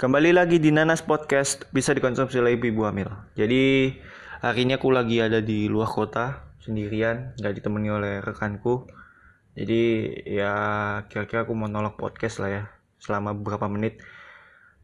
[0.00, 3.12] Kembali lagi di Nanas Podcast bisa dikonsumsi oleh ibu hamil.
[3.36, 3.92] Jadi
[4.40, 8.88] hari ini aku lagi ada di luar kota sendirian, nggak ditemani oleh rekanku.
[9.52, 10.56] Jadi ya
[11.04, 12.64] kira-kira aku mau nolak podcast lah ya
[12.96, 14.00] selama beberapa menit.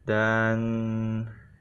[0.05, 0.57] Dan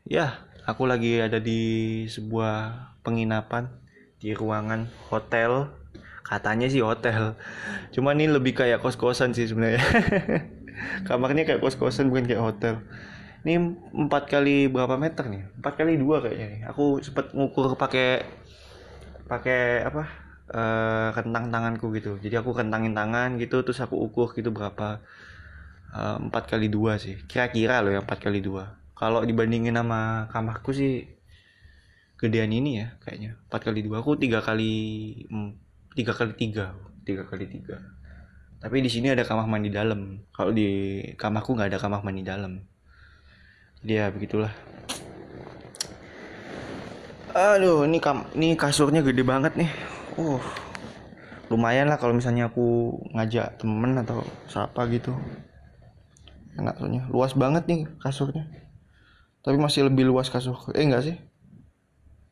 [0.05, 0.37] ya
[0.69, 2.77] aku lagi ada di sebuah
[3.09, 3.73] penginapan
[4.21, 5.73] di ruangan hotel.
[6.29, 7.41] Katanya sih hotel.
[7.89, 9.81] Cuma ini lebih kayak kos-kosan sih sebenarnya.
[11.09, 12.85] Kamarnya kayak kos-kosan bukan kayak hotel
[13.47, 15.47] ini empat kali berapa meter nih?
[15.63, 16.61] Empat kali dua kayaknya nih.
[16.75, 18.27] Aku sempat ngukur pakai
[19.31, 20.03] pakai apa
[20.51, 22.19] uh, kentang tanganku gitu.
[22.19, 24.99] Jadi aku kentangin tangan gitu terus aku ukur gitu berapa.
[25.95, 27.23] Empat uh, kali dua sih.
[27.31, 28.83] Kira-kira loh ya empat kali dua.
[28.99, 31.07] Kalau dibandingin sama kamarku sih
[32.19, 33.39] gedean ini ya kayaknya.
[33.47, 34.75] Empat kali dua aku tiga kali
[35.95, 36.75] tiga kali tiga.
[37.07, 37.79] Tiga kali tiga.
[38.59, 40.27] Tapi di sini ada kamar mandi dalam.
[40.35, 42.59] Kalau di kamarku nggak ada kamar mandi dalam
[43.83, 44.53] dia begitulah.
[47.37, 49.71] Aduh ini kam ini kasurnya gede banget nih.
[50.17, 50.41] Uh
[51.47, 55.13] lumayan lah kalau misalnya aku ngajak temen atau siapa gitu.
[56.57, 57.03] Enak soalnya.
[57.13, 58.49] Luas banget nih kasurnya.
[59.45, 61.17] Tapi masih lebih luas kasur eh enggak sih?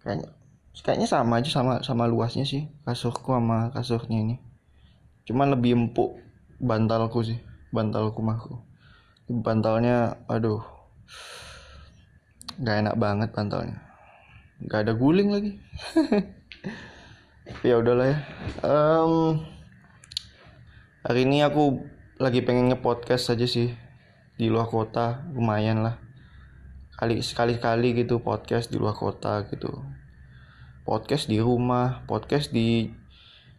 [0.03, 0.29] Kayaknya
[0.75, 4.37] kayaknya sama aja sama sama luasnya sih kasurku sama kasurnya ini.
[5.29, 6.19] Cuman lebih empuk
[6.59, 7.39] bantalku sih
[7.75, 8.63] bantalku mahku
[9.27, 10.63] bantalnya aduh
[12.59, 13.79] nggak enak banget pantaunya.
[14.63, 15.53] Nggak ada guling lagi.
[17.61, 18.19] Ya udahlah ya.
[18.65, 19.45] Um,
[21.05, 21.85] hari ini aku
[22.17, 23.77] lagi pengen nge-podcast aja sih.
[24.41, 26.01] Di luar kota lumayan lah.
[26.97, 29.69] Kali sekali sekali gitu podcast di luar kota gitu.
[30.89, 32.89] Podcast di rumah podcast di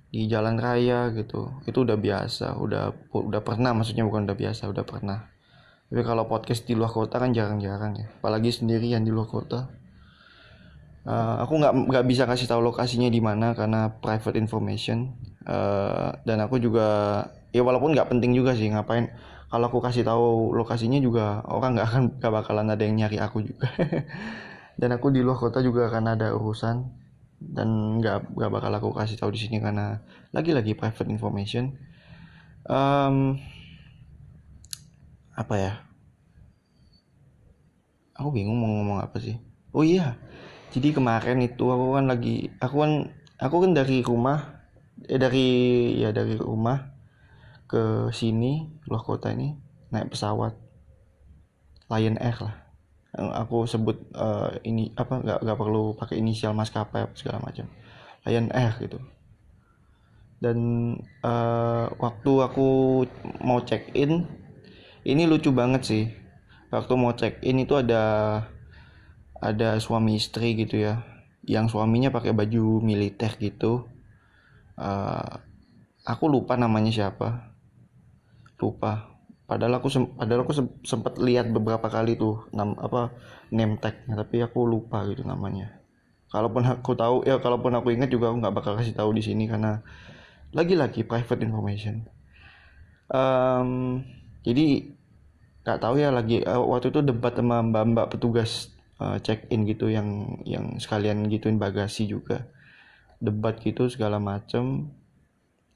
[0.09, 1.61] di jalan raya gitu.
[1.69, 5.34] Itu udah biasa udah udah pernah maksudnya bukan udah biasa udah pernah
[5.95, 8.11] tapi kalau podcast di luar kota kan jarang-jarang ya.
[8.19, 9.71] Apalagi sendirian di luar kota.
[11.07, 15.15] Uh, aku nggak nggak bisa kasih tahu lokasinya di mana karena private information.
[15.47, 17.23] Uh, dan aku juga
[17.55, 19.07] ya walaupun nggak penting juga sih ngapain.
[19.47, 23.47] Kalau aku kasih tahu lokasinya juga orang nggak akan gak bakalan ada yang nyari aku
[23.47, 23.71] juga.
[24.83, 26.91] Dan aku di luar kota juga akan ada urusan.
[27.39, 30.03] Dan nggak nggak bakal aku kasih tahu di sini karena
[30.35, 31.79] lagi-lagi private information.
[32.67, 33.39] Um,
[35.35, 35.73] apa ya?
[38.15, 39.35] Aku bingung mau ngomong apa sih.
[39.75, 40.15] Oh iya
[40.75, 42.91] jadi kemarin itu aku kan lagi aku kan
[43.39, 44.59] aku kan dari rumah
[45.07, 45.47] eh dari
[45.95, 46.91] ya dari rumah
[47.63, 49.55] ke sini luar kota ini
[49.95, 50.51] naik pesawat.
[51.87, 52.55] Lion Air lah.
[53.15, 57.71] Aku sebut uh, ini apa nggak nggak perlu pakai inisial maskapai segala macam.
[58.27, 58.99] Lion Air gitu.
[60.43, 60.59] Dan
[61.23, 62.67] uh, waktu aku
[63.39, 64.27] mau check in
[65.05, 66.03] ini lucu banget sih.
[66.73, 68.03] Waktu mau check in itu ada
[69.37, 71.05] ada suami istri gitu ya.
[71.45, 73.85] Yang suaminya pakai baju militer gitu.
[74.75, 75.39] Uh,
[76.03, 77.53] aku lupa namanya siapa.
[78.57, 79.13] Lupa.
[79.45, 83.13] Padahal aku padahal aku sempat lihat beberapa kali tuh nam apa
[83.53, 84.17] name tagnya.
[84.17, 85.85] Tapi aku lupa gitu namanya.
[86.33, 89.45] Kalaupun aku tahu ya kalaupun aku ingat juga aku nggak bakal kasih tahu di sini
[89.45, 89.85] karena
[90.49, 92.09] lagi-lagi private information.
[93.05, 94.01] Um,
[94.45, 94.93] jadi
[95.65, 98.69] nggak tahu ya lagi uh, waktu itu debat sama mbak-mbak petugas
[99.01, 102.45] uh, check in gitu yang yang sekalian gituin bagasi juga.
[103.17, 104.93] Debat gitu segala macem.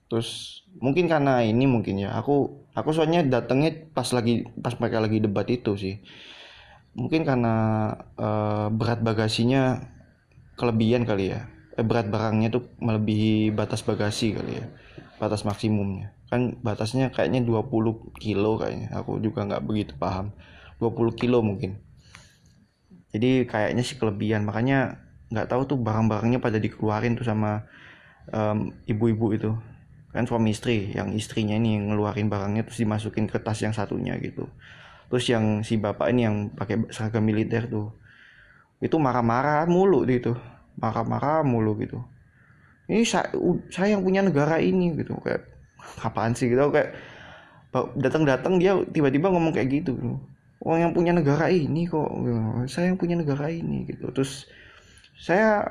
[0.05, 5.17] Terus mungkin karena ini mungkin ya aku aku soalnya datangnya pas lagi pas mereka lagi
[5.17, 5.95] debat itu sih.
[6.93, 7.55] Mungkin karena
[8.21, 9.81] uh, berat bagasinya
[10.53, 11.49] kelebihan kali ya.
[11.79, 14.67] Eh, berat barangnya tuh melebihi batas bagasi kali ya
[15.15, 18.93] batas maksimumnya kan batasnya kayaknya 20 kilo kayaknya.
[19.01, 20.31] Aku juga nggak begitu paham.
[20.77, 21.81] 20 kilo mungkin.
[23.09, 24.45] Jadi kayaknya sih kelebihan.
[24.45, 25.01] Makanya
[25.33, 27.65] nggak tahu tuh barang-barangnya pada dikeluarin tuh sama
[28.85, 29.51] ibu-ibu um, itu.
[30.09, 34.17] Kan suami istri yang istrinya ini yang ngeluarin barangnya terus dimasukin ke tas yang satunya
[34.21, 34.49] gitu.
[35.09, 37.93] Terus yang si bapak ini yang pakai seragam militer tuh.
[38.79, 40.37] Itu marah-marah mulu gitu
[40.79, 41.99] marah-marah mulu gitu.
[42.89, 43.29] Ini saya,
[43.69, 45.19] saya yang punya negara ini gitu.
[45.21, 45.45] Kayak
[46.01, 46.51] apaan sih?
[46.51, 46.95] Gitu kayak
[48.01, 50.19] datang-datang dia tiba-tiba ngomong kayak gitu
[50.63, 52.39] orang yang punya negara ini kok gitu.
[52.67, 54.11] saya yang punya negara ini gitu.
[54.11, 54.47] Terus
[55.15, 55.63] saya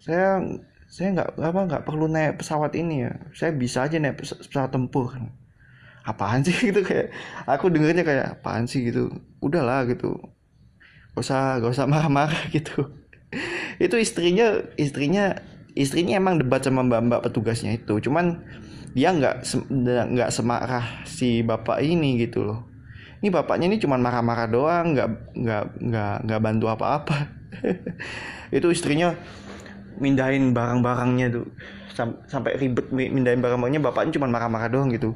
[0.00, 0.44] saya
[0.86, 3.12] saya nggak apa nggak perlu naik pesawat ini ya.
[3.32, 5.12] Saya bisa aja naik pesawat tempur.
[6.06, 6.54] Apaan sih?
[6.70, 7.10] Gitu kayak
[7.50, 8.86] aku dengernya kayak apaan sih?
[8.86, 9.10] Gitu.
[9.42, 10.14] Udahlah gitu.
[11.16, 12.92] Gak usah gak usah marah-marah gitu.
[13.80, 15.40] Itu istrinya istrinya
[15.74, 17.98] istrinya emang debat sama mbak-mbak petugasnya itu.
[18.04, 18.44] Cuman
[18.96, 19.44] dia nggak
[20.16, 22.64] nggak semarah si bapak ini gitu loh.
[23.20, 27.28] Ini bapaknya ini cuma marah-marah doang nggak nggak nggak nggak bantu apa-apa.
[28.56, 29.12] Itu istrinya
[30.00, 31.44] mindahin barang-barangnya tuh
[31.92, 35.12] Sam sampai ribet mindahin barang-barangnya bapaknya cuma marah-marah doang gitu.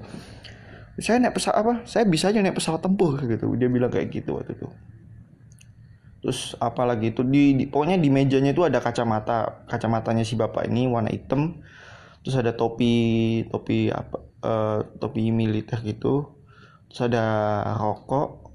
[1.00, 3.56] Saya naik pesawat apa saya bisa aja naik pesawat tempur gitu.
[3.56, 4.69] Dia bilang kayak gitu waktu itu.
[6.21, 10.85] Terus apalagi itu di, di pokoknya di mejanya itu ada kacamata kacamatanya si bapak ini
[10.85, 11.65] warna hitam
[12.20, 12.93] terus ada topi
[13.49, 16.37] topi apa uh, topi militer gitu.
[16.90, 17.25] Terus ada
[17.78, 18.50] rokok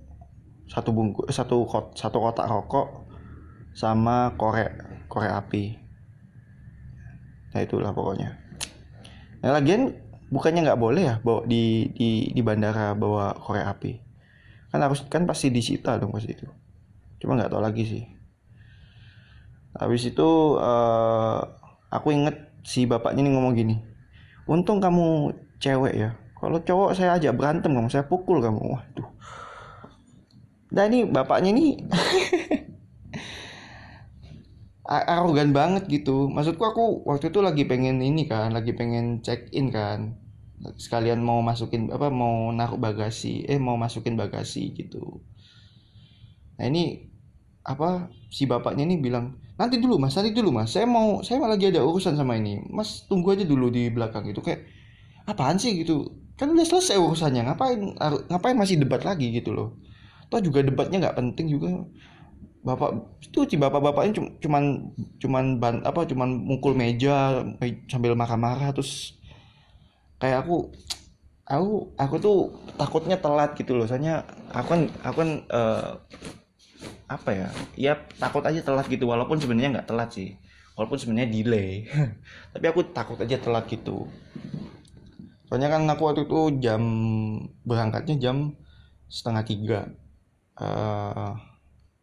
[0.66, 3.08] satu bungkus satu kot satu kotak rokok
[3.78, 5.64] sama korek korek api.
[7.54, 8.36] Nah itulah pokoknya.
[9.40, 9.96] Nah lagian
[10.28, 13.94] bukannya nggak boleh ya bawa di di di bandara bawa korek api?
[14.74, 16.50] Kan harus kan pasti disita dong pasti itu.
[17.22, 18.04] Cuma nggak tahu lagi sih.
[19.76, 21.40] Habis itu uh,
[21.92, 23.96] aku inget si bapaknya nih ngomong gini
[24.46, 26.10] untung kamu cewek ya.
[26.38, 28.62] Kalau cowok saya ajak berantem kamu saya pukul kamu.
[28.62, 29.10] Waduh.
[30.76, 31.70] Nah ini bapaknya nih
[35.10, 36.30] arogan banget gitu.
[36.30, 40.22] Maksudku aku waktu itu lagi pengen ini kan lagi pengen check in kan.
[40.78, 45.26] Sekalian mau masukin apa mau naruh bagasi eh mau masukin bagasi gitu.
[46.62, 47.10] Nah ini
[47.66, 50.72] apa si bapaknya ini bilang nanti dulu mas nanti dulu mas.
[50.72, 52.60] Saya mau saya lagi ada urusan sama ini.
[52.72, 54.68] Mas tunggu aja dulu di belakang itu kayak
[55.28, 55.76] apaan sih?
[55.80, 56.12] gitu.
[56.36, 57.80] Kan udah selesai urusannya ngapain
[58.28, 59.80] ngapain masih debat lagi gitu loh.
[60.28, 61.70] Toh juga debatnya nggak penting juga.
[62.66, 64.90] Bapak itu si bapak-bapaknya cuman
[65.22, 67.46] cuman ban apa cuman mukul meja
[67.86, 69.22] sambil marah-marah terus
[70.18, 70.74] kayak aku
[71.46, 72.38] aku aku tuh
[72.76, 73.86] takutnya telat gitu loh.
[73.86, 75.90] Soalnya aku kan aku kan uh,
[77.06, 77.48] apa ya
[77.78, 80.30] ya takut aja telat gitu walaupun sebenarnya nggak telat sih.
[80.76, 81.88] Walaupun sebenarnya delay.
[82.52, 84.12] Tapi aku takut aja telat gitu.
[85.48, 86.82] Soalnya kan aku waktu itu jam
[87.64, 88.60] berangkatnya jam
[89.08, 89.80] setengah tiga.
[90.60, 91.38] Uh,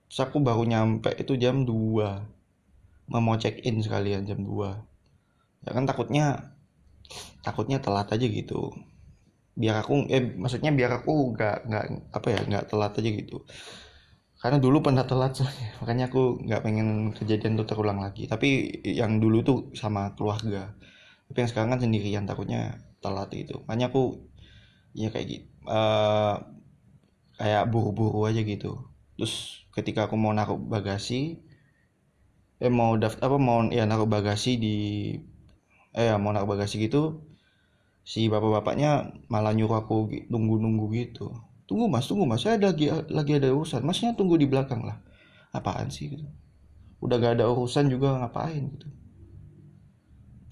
[0.09, 2.25] terus aku baru nyampe itu jam dua.
[3.13, 4.81] Mau check in sekalian jam dua.
[5.69, 6.57] Ya kan takutnya
[7.45, 8.73] takutnya telat aja gitu.
[9.53, 11.85] Biar aku eh maksudnya biar aku nggak nggak
[12.17, 13.45] apa ya nggak telat aja gitu
[14.43, 18.27] karena dulu pernah telat soalnya makanya aku nggak pengen kejadian itu terulang lagi.
[18.27, 20.75] Tapi yang dulu tuh sama keluarga.
[21.31, 24.03] Tapi yang sekarang kan sendirian takutnya telat itu makanya aku
[24.95, 26.39] ya kayak gitu uh,
[27.39, 28.83] kayak buru-buru aja gitu.
[29.17, 31.41] Terus ketika aku mau naruh bagasi
[32.63, 34.77] eh mau daftar apa mau ya naruh bagasi di
[35.99, 37.27] eh ya, mau naruh bagasi gitu
[38.03, 41.35] si bapak-bapaknya malah nyuruh aku nunggu-nunggu gitu
[41.67, 42.43] tunggu mas tunggu mas.
[42.43, 43.83] Saya lagi lagi ada urusan.
[43.83, 44.99] Masnya tunggu di belakang lah.
[45.53, 46.27] Apaan sih gitu.
[47.03, 48.89] Udah gak ada urusan juga ngapain gitu.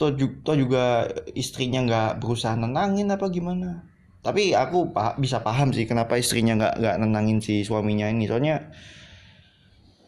[0.00, 3.84] Toh, toh juga istrinya nggak berusaha nenangin apa gimana.
[4.24, 8.24] Tapi aku pa bisa paham sih kenapa istrinya nggak nggak nenangin si suaminya ini.
[8.24, 8.72] Soalnya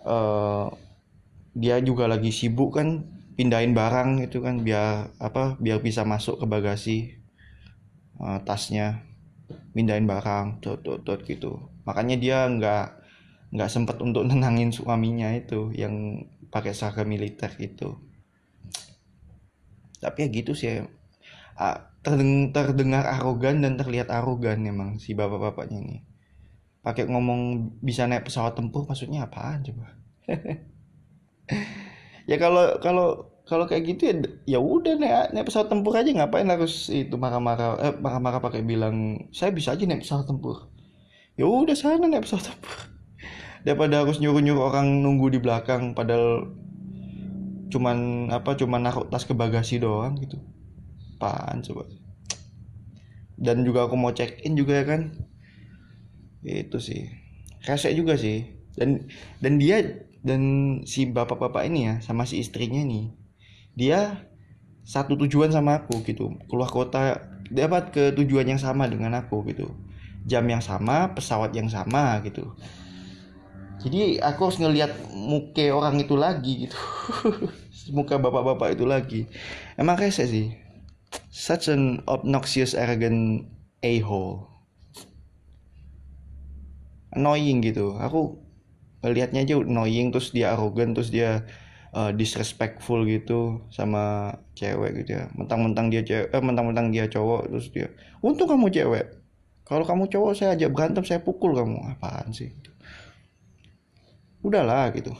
[0.09, 0.73] uh,
[1.53, 3.05] dia juga lagi sibuk kan
[3.37, 6.97] pindahin barang itu kan biar apa biar bisa masuk ke bagasi
[8.21, 9.05] uh, tasnya
[9.73, 11.59] mindahin barang tot tot tot gitu.
[11.89, 12.87] Makanya dia nggak
[13.53, 17.97] nggak sempet untuk nenangin suaminya itu yang pakai seragam militer itu
[20.03, 20.83] tapi ya gitu sih
[22.03, 25.99] terdeng terdengar arogan dan terlihat arogan emang si bapak-bapaknya ini.
[26.83, 29.87] Pakai ngomong bisa naik pesawat tempur maksudnya apaan coba?
[32.23, 34.15] Ya kalau kalau kalau kayak gitu ya
[34.57, 39.29] ya udah naik, naik pesawat tempur aja ngapain harus itu marah-marah eh, marah-marah pakai bilang
[39.29, 40.73] saya bisa aja naik pesawat tempur.
[41.37, 42.73] Ya udah sana naik pesawat tempur.
[43.69, 46.57] Daripada harus nyuruh-nyuruh orang nunggu di belakang padahal
[47.69, 50.41] cuman apa cuman naruh tas ke bagasi doang gitu.
[51.21, 51.85] Apaan coba?
[53.37, 55.13] Dan juga aku mau check in juga ya kan?
[56.41, 57.05] Itu sih.
[57.69, 58.49] Resek juga sih.
[58.73, 59.13] Dan
[59.45, 60.41] dan dia dan
[60.89, 63.22] si bapak-bapak ini ya sama si istrinya nih
[63.73, 64.29] dia
[64.83, 66.37] satu tujuan sama aku gitu.
[66.51, 69.73] Keluar kota dapat ke tujuan yang sama dengan aku gitu.
[70.27, 72.55] Jam yang sama pesawat yang sama gitu.
[73.83, 76.79] Jadi aku harus ngelihat muka orang itu lagi gitu.
[77.99, 79.21] Muka bapak-bapak itu lagi.
[79.75, 80.55] Emang rese sih.
[81.35, 83.51] Such an obnoxious arrogant
[83.83, 84.47] a-hole.
[87.11, 87.99] Annoying gitu.
[87.99, 88.39] Aku
[89.03, 91.43] lihatnya aja annoying terus dia arogan terus dia
[91.93, 95.29] uh, disrespectful gitu sama cewek gitu ya.
[95.37, 97.89] Mentang-mentang dia cewek eh, mentang-mentang dia cowok terus dia
[98.25, 99.07] untung kamu cewek.
[99.63, 101.97] Kalau kamu cowok saya ajak berantem saya pukul kamu.
[101.97, 102.51] Apaan sih
[104.43, 105.15] udahlah gitu.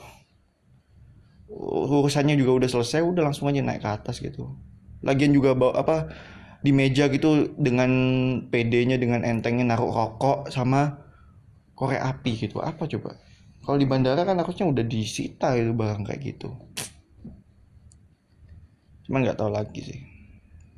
[1.93, 4.51] Urusannya juga udah selesai udah langsung aja naik ke atas gitu.
[5.03, 5.97] Lagian juga bawa apa
[6.63, 7.91] di meja gitu dengan
[8.51, 11.03] PD-nya dengan entengnya naruh rokok sama
[11.79, 12.59] korek api gitu.
[12.59, 13.19] Apa coba
[13.63, 16.51] kalau di bandara kan harusnya udah disita itu barang kayak gitu.
[19.07, 20.01] Cuman nggak tahu lagi sih.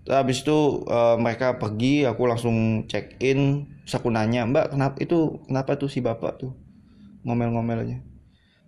[0.05, 3.73] Terus habis itu uh, mereka pergi aku langsung check in.
[3.85, 6.53] Terus aku nanya mbak kenapa itu kenapa tuh si bapak tuh?
[7.25, 7.99] Ngomel-ngomel aja.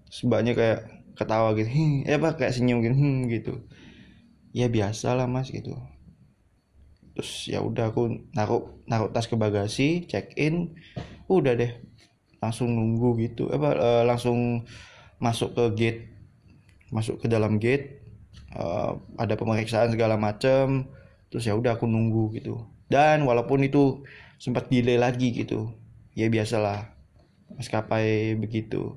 [0.08, 0.80] Sebabnya kayak
[1.12, 1.68] ketawa gitu.
[2.08, 2.96] Ya pak kayak senyum gitu.
[2.96, 3.54] Hmm, gitu.
[4.56, 5.76] Ya biasa lah mas gitu.
[7.12, 10.73] Terus ya udah aku naruh naruh tas ke bagasi check in.
[11.28, 11.86] Udah deh
[12.46, 13.50] langsung nunggu gitu.
[13.50, 14.62] Apa uh, langsung
[15.18, 16.00] masuk ke gate
[16.94, 17.98] masuk ke dalam gate
[18.54, 20.86] uh, ada pemeriksaan segala macam
[21.26, 22.62] terus ya udah aku nunggu gitu.
[22.86, 24.06] Dan walaupun itu
[24.38, 25.74] sempat delay lagi gitu
[26.14, 26.94] ya biasalah
[27.58, 28.94] maskapai begitu.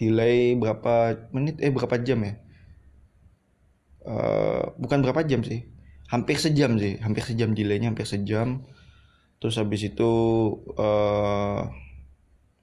[0.00, 1.60] Delay berapa menit?
[1.60, 2.32] Eh berapa jam ya?
[4.00, 5.68] Uh, bukan berapa jam sih
[6.08, 8.64] hampir sejam sih hampir sejam delaynya hampir sejam.
[9.40, 10.12] Terus habis itu
[10.76, 11.68] uh,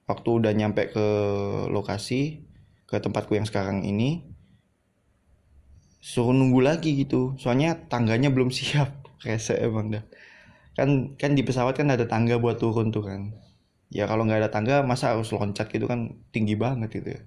[0.08, 1.06] waktu udah nyampe ke
[1.68, 2.48] lokasi
[2.88, 4.24] ke tempatku yang sekarang ini
[6.00, 7.36] suruh nunggu lagi gitu.
[7.36, 10.04] Soalnya tangganya belum siap rese emang dah.
[10.72, 13.36] Kan kan di pesawat kan ada tangga buat turun tuh kan.
[13.92, 17.20] Ya kalau nggak ada tangga masa harus loncat gitu kan tinggi banget gitu ya.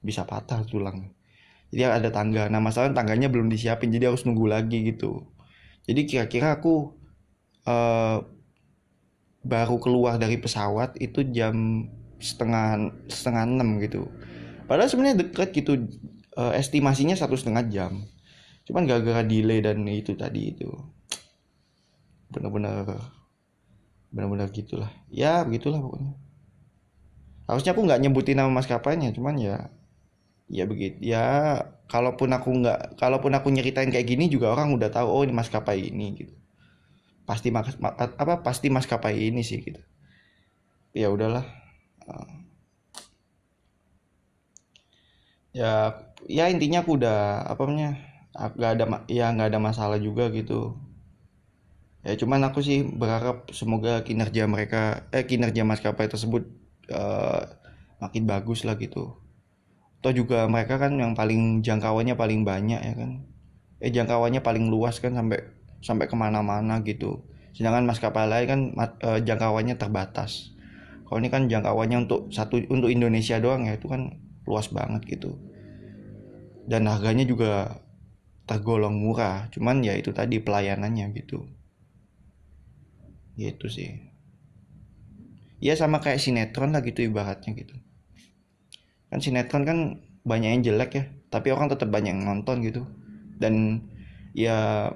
[0.00, 1.10] Bisa patah tulang.
[1.74, 2.46] Jadi ada tangga.
[2.46, 5.26] Nah masalah tangganya belum disiapin jadi harus nunggu lagi gitu.
[5.90, 6.94] Jadi kira-kira aku
[7.66, 8.22] uh,
[9.40, 11.88] baru keluar dari pesawat itu jam
[12.20, 14.06] setengah setengah enam gitu.
[14.68, 15.72] Padahal sebenarnya deket gitu
[16.36, 18.06] uh, estimasinya satu setengah jam.
[18.68, 20.70] Cuman gara-gara delay dan itu tadi itu.
[22.30, 22.86] Benar-benar
[24.14, 24.92] benar-benar gitulah.
[25.10, 26.14] Ya begitulah pokoknya.
[27.50, 29.56] Harusnya aku nggak nyebutin nama maskapainya cuman ya
[30.50, 31.58] ya begitu ya
[31.90, 35.90] kalaupun aku nggak kalaupun aku nyeritain kayak gini juga orang udah tahu oh ini maskapai
[35.90, 36.34] ini gitu.
[37.26, 39.82] Pasti mas apa pasti maskapai ini sih gitu.
[40.94, 41.59] Ya udahlah
[45.50, 45.98] ya
[46.30, 47.98] ya intinya aku udah apa namanya
[48.34, 50.78] nggak ada ya nggak ada masalah juga gitu.
[52.00, 56.48] Ya cuman aku sih berharap semoga kinerja mereka eh kinerja maskapai tersebut
[56.88, 57.44] uh,
[58.00, 59.20] makin bagus lah gitu.
[60.00, 63.10] Atau juga mereka kan yang paling jangkauannya paling banyak ya kan.
[63.84, 65.44] Eh jangkauannya paling luas kan sampai
[65.84, 67.26] sampai ke mana-mana gitu.
[67.52, 68.60] Sedangkan maskapai lain kan
[69.04, 70.56] uh, jangkauannya terbatas
[71.10, 74.14] kalau ini kan jangkauannya untuk satu untuk Indonesia doang ya itu kan
[74.46, 75.34] luas banget gitu.
[76.70, 77.82] Dan harganya juga
[78.46, 81.50] tergolong murah cuman ya itu tadi pelayanannya gitu.
[83.34, 83.90] Gitu sih.
[85.58, 87.74] Ya sama kayak sinetron lah gitu ibaratnya gitu.
[89.10, 89.78] Kan sinetron kan
[90.22, 92.86] banyak yang jelek ya tapi orang tetap banyak yang nonton gitu.
[93.34, 93.82] Dan
[94.30, 94.94] ya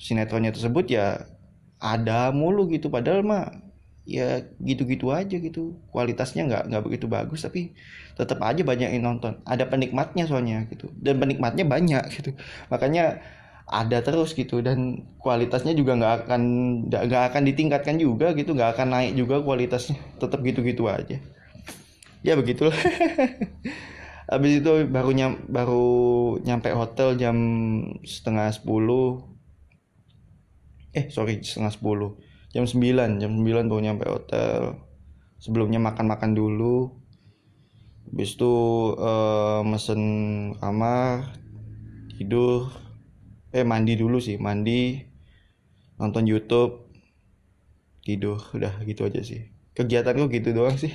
[0.00, 1.28] sinetronnya tersebut ya
[1.76, 3.69] ada mulu gitu padahal mah
[4.10, 5.78] ya gitu-gitu aja gitu.
[5.94, 7.70] Kualitasnya nggak nggak begitu bagus tapi
[8.18, 9.38] tetap aja banyak yang nonton.
[9.46, 10.90] Ada penikmatnya soalnya gitu.
[10.98, 12.34] Dan penikmatnya banyak gitu.
[12.68, 13.22] Makanya
[13.70, 14.58] ada terus gitu.
[14.58, 16.42] Dan kualitasnya juga nggak akan
[16.90, 18.58] nggak akan ditingkatkan juga gitu.
[18.58, 19.96] Nggak akan naik juga kualitasnya.
[20.18, 21.22] Tetap gitu-gitu aja.
[22.26, 22.74] Ya begitulah.
[24.30, 25.86] Habis itu baru nyam, baru
[26.42, 27.36] nyampe hotel jam
[28.02, 29.22] setengah sepuluh.
[30.90, 34.78] Eh sorry setengah sepuluh jam 9 jam 9 baru nyampe hotel.
[35.40, 36.92] Sebelumnya makan-makan dulu.
[38.10, 38.54] Habis itu
[38.98, 40.02] uh, mesen
[40.58, 41.30] kamar
[42.18, 42.74] tidur.
[43.54, 44.98] Eh mandi dulu sih mandi
[45.96, 46.90] nonton YouTube
[48.02, 48.42] tidur.
[48.52, 49.46] Udah gitu aja sih.
[49.78, 50.90] Kegiatanku gitu doang sih.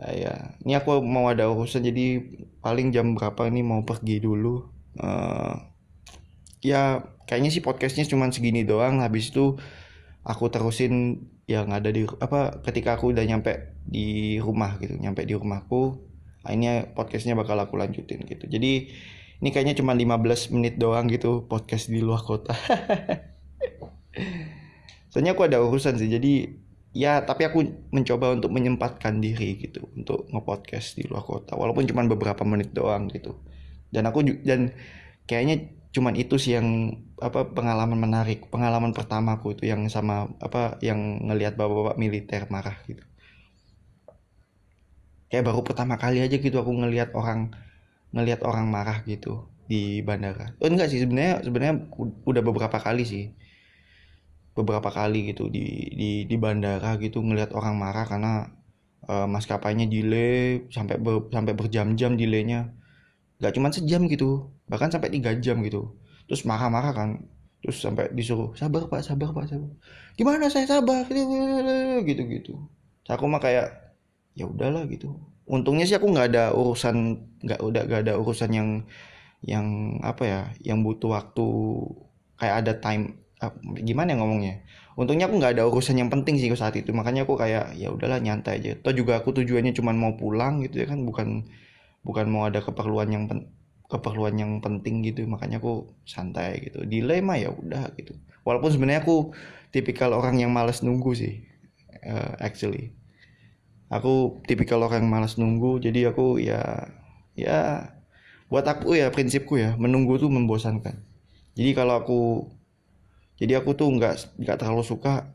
[0.00, 0.56] Uh, ya.
[0.64, 2.24] Ini aku mau ada urusan jadi
[2.64, 4.64] paling jam berapa ini mau pergi dulu.
[4.96, 5.60] Uh,
[6.64, 9.00] ya kayaknya sih podcastnya cuma segini doang.
[9.04, 9.56] Habis itu
[10.24, 15.36] aku terusin yang ada di apa ketika aku udah nyampe di rumah gitu nyampe di
[15.36, 16.00] rumahku
[16.40, 18.44] akhirnya podcastnya bakal aku lanjutin gitu.
[18.48, 18.92] Jadi
[19.40, 22.52] ini kayaknya cuma 15 menit doang gitu podcast di luar kota.
[25.12, 26.52] Soalnya aku ada urusan sih jadi
[26.94, 31.56] ya tapi aku mencoba untuk menyempatkan diri gitu untuk ngepodcast di luar kota.
[31.56, 33.40] Walaupun cuma beberapa menit doang gitu.
[33.88, 34.76] Dan aku dan
[35.24, 38.50] kayaknya cuman itu sih yang apa pengalaman menarik.
[38.50, 43.06] Pengalaman pertamaku itu yang sama apa yang ngelihat bapak-bapak militer marah gitu.
[45.30, 47.54] Kayak baru pertama kali aja gitu aku ngelihat orang
[48.10, 50.58] ngelihat orang marah gitu di bandara.
[50.58, 51.86] Oh enggak sih sebenarnya sebenarnya
[52.26, 53.24] udah beberapa kali sih.
[54.58, 58.50] Beberapa kali gitu di di di bandara gitu ngelihat orang marah karena
[59.06, 62.74] uh, maskapainya delay sampai ber, sampai berjam-jam delaynya.
[63.38, 65.96] Nggak cuma sejam gitu bahkan sampai tiga jam gitu.
[66.28, 67.10] Terus marah-marah kan.
[67.64, 69.72] Terus sampai disuruh sabar pak sabar pak sabar.
[70.16, 71.08] Gimana saya sabar?
[71.08, 72.54] Gitu gitu
[73.08, 73.96] aku mah kayak
[74.32, 75.12] ya udahlah gitu.
[75.44, 78.68] Untungnya sih aku nggak ada urusan nggak udah nggak ada urusan yang
[79.44, 81.44] yang apa ya yang butuh waktu
[82.40, 83.20] kayak ada time
[83.84, 84.54] gimana ya ngomongnya?
[84.96, 86.90] Untungnya aku nggak ada urusan yang penting sih saat itu.
[86.96, 88.72] Makanya aku kayak ya udahlah nyantai aja.
[88.80, 91.44] Toh juga aku tujuannya cuma mau pulang gitu ya kan bukan
[92.06, 93.24] bukan mau ada keperluan yang
[93.94, 96.82] keperluan yang penting gitu makanya aku santai gitu.
[96.82, 98.18] Delay mah ya udah gitu.
[98.42, 99.30] Walaupun sebenarnya aku
[99.70, 101.46] tipikal orang yang malas nunggu sih
[102.02, 102.90] uh, actually.
[103.94, 106.90] Aku tipikal orang yang malas nunggu jadi aku ya
[107.38, 107.90] ya
[108.50, 110.98] buat aku ya prinsipku ya menunggu tuh membosankan.
[111.54, 112.20] Jadi kalau aku
[113.38, 115.30] jadi aku tuh nggak nggak terlalu suka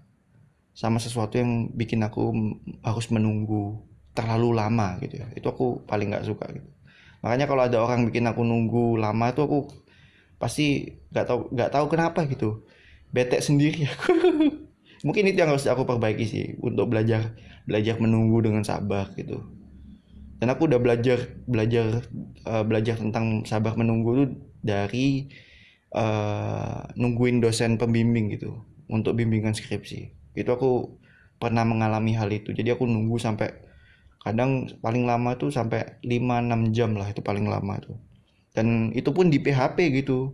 [0.75, 2.35] sama sesuatu yang bikin aku
[2.83, 3.79] harus menunggu
[4.11, 5.31] terlalu lama gitu ya.
[5.31, 6.78] Itu aku paling nggak suka gitu
[7.19, 9.59] makanya kalau ada orang bikin aku nunggu lama tuh aku
[10.39, 12.63] pasti nggak tahu nggak tahu kenapa gitu.
[13.11, 14.11] Bete sendiri aku.
[15.07, 17.35] Mungkin itu yang harus aku perbaiki sih untuk belajar
[17.67, 19.43] belajar menunggu dengan sabar gitu.
[20.39, 22.07] Dan aku udah belajar belajar
[22.47, 24.29] uh, belajar tentang sabar menunggu tuh
[24.63, 25.27] dari
[25.95, 30.15] uh, nungguin dosen pembimbing gitu untuk bimbingan skripsi.
[30.35, 30.99] Itu aku
[31.39, 32.51] pernah mengalami hal itu.
[32.51, 33.68] Jadi aku nunggu sampai
[34.19, 37.97] kadang paling lama tuh sampai 5-6 jam lah itu paling lama tuh
[38.59, 40.33] dan itu pun di PHP gitu.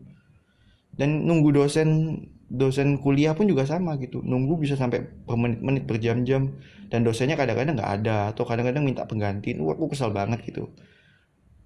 [0.95, 4.23] Dan nunggu dosen dosen kuliah pun juga sama gitu.
[4.23, 6.55] Nunggu bisa sampai bermenit-menit berjam-jam.
[6.87, 9.53] Dan dosennya kadang-kadang nggak ada atau kadang-kadang minta pengganti.
[9.53, 10.71] Itu aku kesal banget gitu.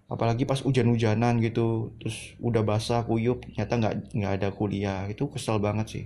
[0.09, 1.93] Apalagi pas hujan-hujanan gitu.
[2.01, 5.05] Terus udah basah kuyup ternyata nggak nggak ada kuliah.
[5.05, 6.05] Itu kesal banget sih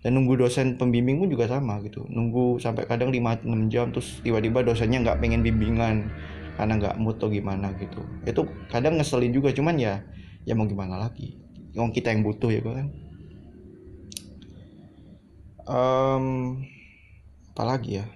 [0.00, 2.08] dan nunggu dosen pembimbing pun juga sama gitu.
[2.08, 6.08] Nunggu sampai kadang 5-6 jam terus tiba-tiba dosennya nggak pengen bimbingan
[6.56, 8.00] karena nggak mood atau gimana gitu.
[8.24, 10.00] Itu kadang ngeselin juga cuman ya
[10.48, 11.36] ya mau gimana lagi?
[11.76, 12.88] Yang kita yang butuh ya kan.
[15.70, 16.24] Um,
[17.52, 18.06] apalagi ya?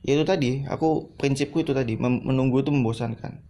[0.00, 3.44] Ya itu tadi aku prinsipku itu tadi menunggu itu membosankan.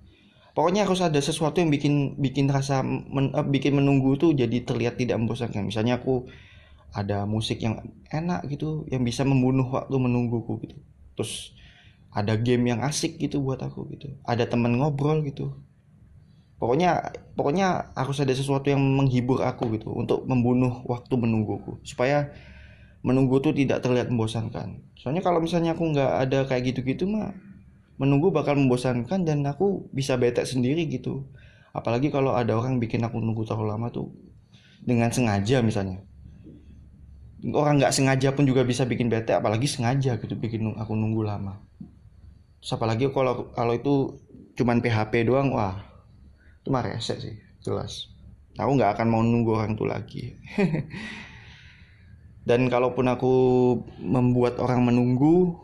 [0.58, 4.98] Pokoknya harus ada sesuatu yang bikin bikin rasa men, uh, bikin menunggu tuh jadi terlihat
[4.98, 5.70] tidak membosankan.
[5.70, 6.26] Misalnya aku
[6.92, 10.76] ada musik yang enak gitu yang bisa membunuh waktu menungguku gitu.
[11.18, 11.52] Terus
[12.08, 14.16] ada game yang asik gitu buat aku gitu.
[14.24, 15.52] Ada temen ngobrol gitu.
[16.58, 21.78] Pokoknya pokoknya harus ada sesuatu yang menghibur aku gitu untuk membunuh waktu menungguku.
[21.84, 22.32] Supaya
[23.04, 24.82] menunggu tuh tidak terlihat membosankan.
[24.98, 27.30] Soalnya kalau misalnya aku nggak ada kayak gitu-gitu mah
[28.00, 31.28] menunggu bakal membosankan dan aku bisa bete sendiri gitu.
[31.76, 34.10] Apalagi kalau ada orang bikin aku nunggu terlalu lama tuh
[34.82, 36.07] dengan sengaja misalnya
[37.54, 41.62] orang nggak sengaja pun juga bisa bikin bete apalagi sengaja gitu bikin aku nunggu lama.
[42.58, 44.18] Terus apalagi kalau kalau itu
[44.58, 45.78] cuman PHP doang wah
[46.62, 48.10] itu mah rese sih jelas.
[48.58, 50.24] Aku nggak akan mau nunggu orang itu lagi.
[52.48, 53.34] Dan kalaupun aku
[54.02, 55.54] membuat orang menunggu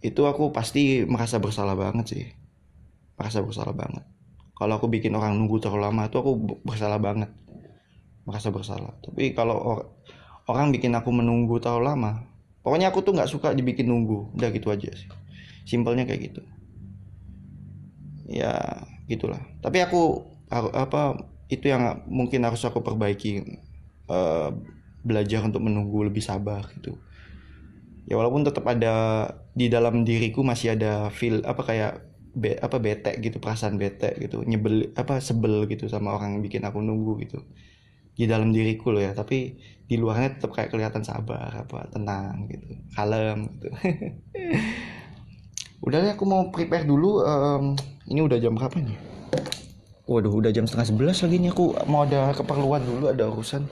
[0.00, 2.24] itu aku pasti merasa bersalah banget sih.
[3.20, 4.06] Merasa bersalah banget.
[4.56, 6.32] Kalau aku bikin orang nunggu terlalu lama itu aku
[6.64, 7.28] bersalah banget.
[8.24, 8.96] Merasa bersalah.
[9.04, 9.92] Tapi kalau
[10.46, 12.12] orang bikin aku menunggu terlalu lama.
[12.62, 14.34] Pokoknya aku tuh nggak suka dibikin nunggu.
[14.34, 15.10] Udah gitu aja sih.
[15.66, 16.42] Simpelnya kayak gitu.
[18.26, 19.42] Ya gitulah.
[19.62, 23.62] Tapi aku apa itu yang mungkin harus aku perbaiki
[24.10, 24.50] uh,
[25.06, 26.98] belajar untuk menunggu lebih sabar gitu.
[28.06, 31.92] Ya walaupun tetap ada di dalam diriku masih ada feel apa kayak
[32.34, 34.42] be, apa bete gitu perasaan bete gitu.
[34.42, 37.42] Nyebel apa sebel gitu sama orang yang bikin aku nunggu gitu
[38.16, 42.80] di dalam diriku loh ya tapi di luarnya tetap kayak kelihatan sabar apa tenang gitu
[42.96, 43.68] kalem gitu
[45.86, 47.76] udah deh aku mau prepare dulu um,
[48.08, 48.98] ini udah jam berapa nih
[50.08, 53.68] waduh udah jam setengah sebelas lagi nih aku mau ada keperluan dulu ada urusan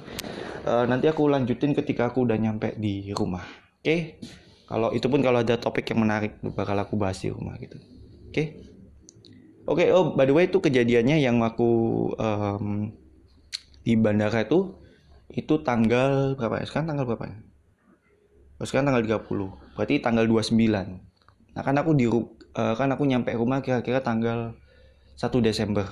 [0.69, 4.21] uh, nanti aku lanjutin ketika aku udah nyampe di rumah oke okay?
[4.69, 8.31] kalau itu pun kalau ada topik yang menarik bakal aku bahas di rumah gitu oke
[8.31, 8.47] okay?
[9.67, 12.93] oke okay, oh by the way itu kejadiannya yang aku um,
[13.85, 14.81] di bandara itu
[15.31, 16.67] itu tanggal berapa ya?
[16.67, 17.37] Sekarang tanggal berapa ya?
[18.59, 20.55] Oh, sekarang tanggal 30 berarti tanggal 29
[21.55, 24.59] nah kan aku di uh, kan aku nyampe rumah kira-kira tanggal
[25.15, 25.87] 1 Desember.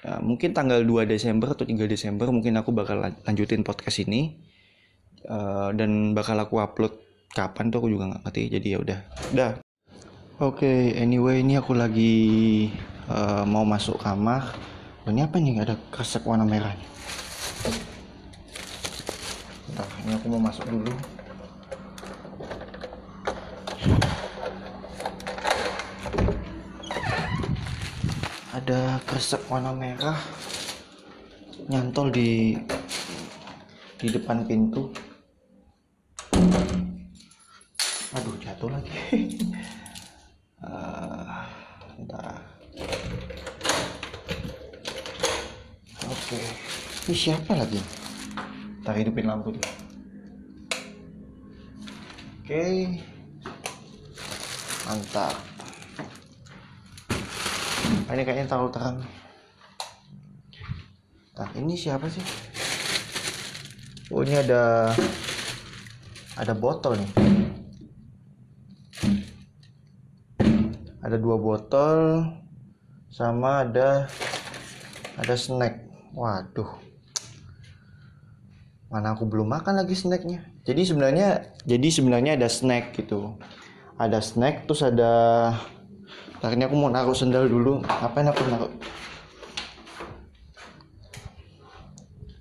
[0.00, 4.38] Ya, mungkin tanggal 2 Desember atau 3 Desember mungkin aku bakal lanjutin podcast ini.
[5.26, 6.94] Uh, dan bakal aku upload
[7.34, 8.42] kapan tuh aku juga nggak ngerti.
[8.54, 8.98] Jadi ya udah.
[9.34, 9.50] Udah
[10.40, 12.16] oke okay, anyway ini aku lagi
[13.12, 14.56] uh, mau masuk kamar
[15.08, 16.84] ini apa nih ada kresek warna merahnya.
[19.64, 20.92] Bentar, ini aku mau masuk dulu.
[28.52, 30.20] Ada kresek warna merah
[31.72, 32.60] nyantol di
[33.96, 34.92] di depan pintu.
[38.12, 38.92] Aduh jatuh lagi.
[40.60, 41.40] Uh,
[46.30, 46.38] oke
[47.10, 47.82] ini siapa lagi?
[48.86, 49.66] Ntar hidupin lampu dulu.
[52.46, 52.86] Oke.
[54.86, 55.34] Mantap.
[58.06, 58.98] Ah, ini kayaknya terlalu terang
[61.34, 62.22] nah ini siapa sih?
[64.14, 64.94] Oh ini ada
[66.38, 67.10] ada botol nih.
[71.02, 72.22] Ada dua botol
[73.10, 74.06] sama ada
[75.18, 76.70] ada snack waduh.
[78.90, 80.42] Mana aku belum makan lagi snacknya.
[80.66, 83.38] Jadi sebenarnya jadi sebenarnya ada snack gitu.
[83.94, 85.12] Ada snack terus ada
[86.42, 87.86] akhirnya aku mau naruh sendal dulu.
[87.86, 88.72] Ngapain aku naruh?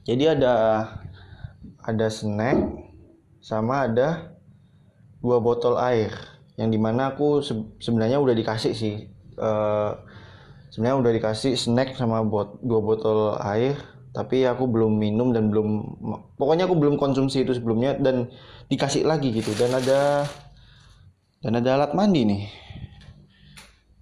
[0.10, 0.54] Jadi ada
[1.86, 2.58] ada snack
[3.46, 4.34] sama ada
[5.22, 6.10] dua botol air.
[6.58, 9.06] Yang di mana aku se sebenarnya udah dikasih sih
[9.38, 9.94] uh,
[10.70, 13.78] sebenarnya udah dikasih snack sama bot dua botol air
[14.10, 15.70] tapi aku belum minum dan belum
[16.36, 18.34] pokoknya aku belum konsumsi itu sebelumnya dan
[18.66, 19.54] dikasih lagi gitu.
[19.54, 20.26] Dan ada
[21.46, 22.44] dan ada alat mandi nih.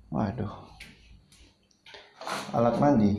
[0.07, 0.53] Waduh.
[2.55, 3.11] Alat mandi.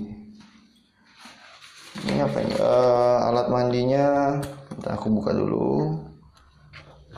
[2.08, 2.54] Ini apa ini?
[2.56, 4.38] Uh, alat mandinya
[4.72, 5.98] Bentar aku buka dulu.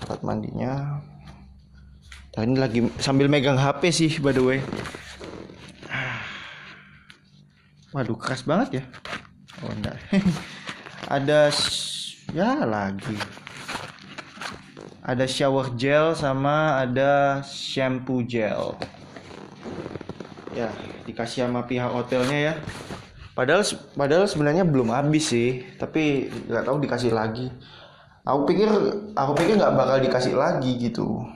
[0.08, 0.98] Alat mandinya.
[2.30, 4.58] Nah, ini lagi sambil megang HP sih by the way
[7.90, 8.84] waduh keras banget ya.
[9.66, 9.98] Oh enggak.
[11.16, 11.50] Ada
[12.30, 13.18] ya lagi.
[15.02, 18.78] Ada shower gel sama ada shampoo gel.
[20.54, 20.70] Ya
[21.08, 22.54] dikasih sama pihak hotelnya ya.
[23.34, 23.66] Padahal
[23.98, 27.50] padahal sebenarnya belum habis sih tapi nggak tahu dikasih lagi.
[28.22, 28.70] Aku pikir
[29.16, 31.26] aku pikir nggak bakal dikasih lagi gitu.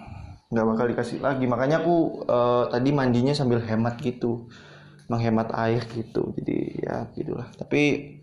[0.55, 1.45] Nggak bakal dikasih lagi.
[1.51, 4.47] Makanya aku uh, tadi mandinya sambil hemat gitu
[5.09, 6.33] menghemat air gitu.
[6.37, 7.49] Jadi ya gitulah.
[7.57, 8.15] Tapi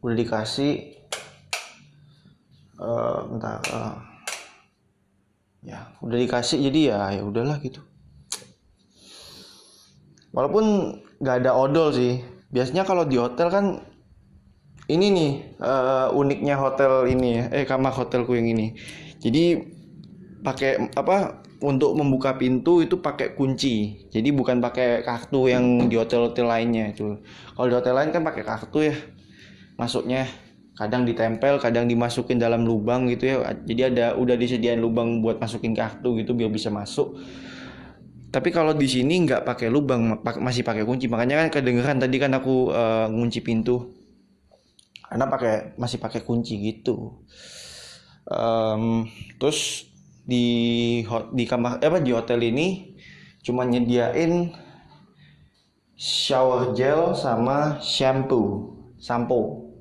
[0.00, 0.96] udah dikasih
[2.80, 3.96] uh, bentar uh,
[5.60, 7.84] ya udah dikasih jadi ya ya udahlah gitu.
[10.32, 12.24] Walaupun nggak ada odol sih.
[12.50, 13.66] Biasanya kalau di hotel kan
[14.90, 18.74] ini nih uh, uniknya hotel ini ya eh kamar hotelku yang ini.
[19.20, 19.60] Jadi
[20.40, 24.08] pakai apa untuk membuka pintu itu pakai kunci.
[24.08, 27.20] Jadi bukan pakai kartu yang di hotel-hotel lainnya itu.
[27.52, 28.96] Kalau di hotel lain kan pakai kartu ya.
[29.76, 30.28] Masuknya
[30.76, 33.52] kadang ditempel kadang dimasukin dalam lubang gitu ya.
[33.52, 37.20] Jadi ada udah disediain lubang buat masukin kartu gitu biar bisa masuk.
[38.30, 41.12] Tapi kalau di sini nggak pakai lubang masih pakai kunci.
[41.12, 43.92] Makanya kan kedengeran tadi kan aku uh, ngunci pintu.
[45.04, 47.20] Karena pakai masih pakai kunci gitu.
[48.30, 49.10] Um,
[49.42, 49.89] terus
[50.24, 50.46] di
[51.34, 52.96] di kamar apa di hotel ini
[53.40, 54.52] cuma nyediain
[55.96, 59.72] shower gel sama shampoo sampo.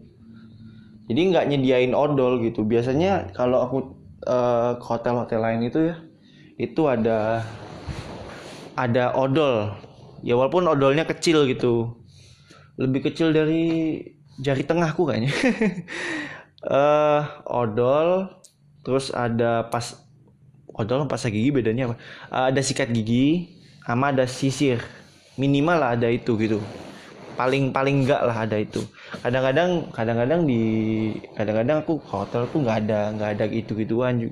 [1.12, 2.63] Jadi nggak nyediain odol gitu.
[2.63, 3.78] Biasanya kalau aku
[4.25, 5.95] uh, ke hotel-hotel lain itu ya
[6.56, 7.43] itu ada
[8.80, 9.75] ada odol.
[10.23, 11.99] Ya walaupun odolnya kecil gitu.
[12.80, 13.99] Lebih kecil dari
[14.39, 15.34] jari tengahku kayaknya.
[16.63, 17.21] Uh,
[17.63, 18.39] odol
[18.88, 20.09] terus ada pas
[20.80, 21.96] odol pas gigi bedanya apa?
[22.32, 23.52] Uh, ada sikat gigi
[23.84, 24.80] sama ada sisir.
[25.36, 26.63] Minimal lah ada itu gitu.
[27.36, 28.84] Paling paling enggak lah ada itu.
[29.20, 30.62] Kadang-kadang kadang-kadang di
[31.36, 34.32] kadang-kadang aku hotel tuh nggak ada nggak ada gitu gituan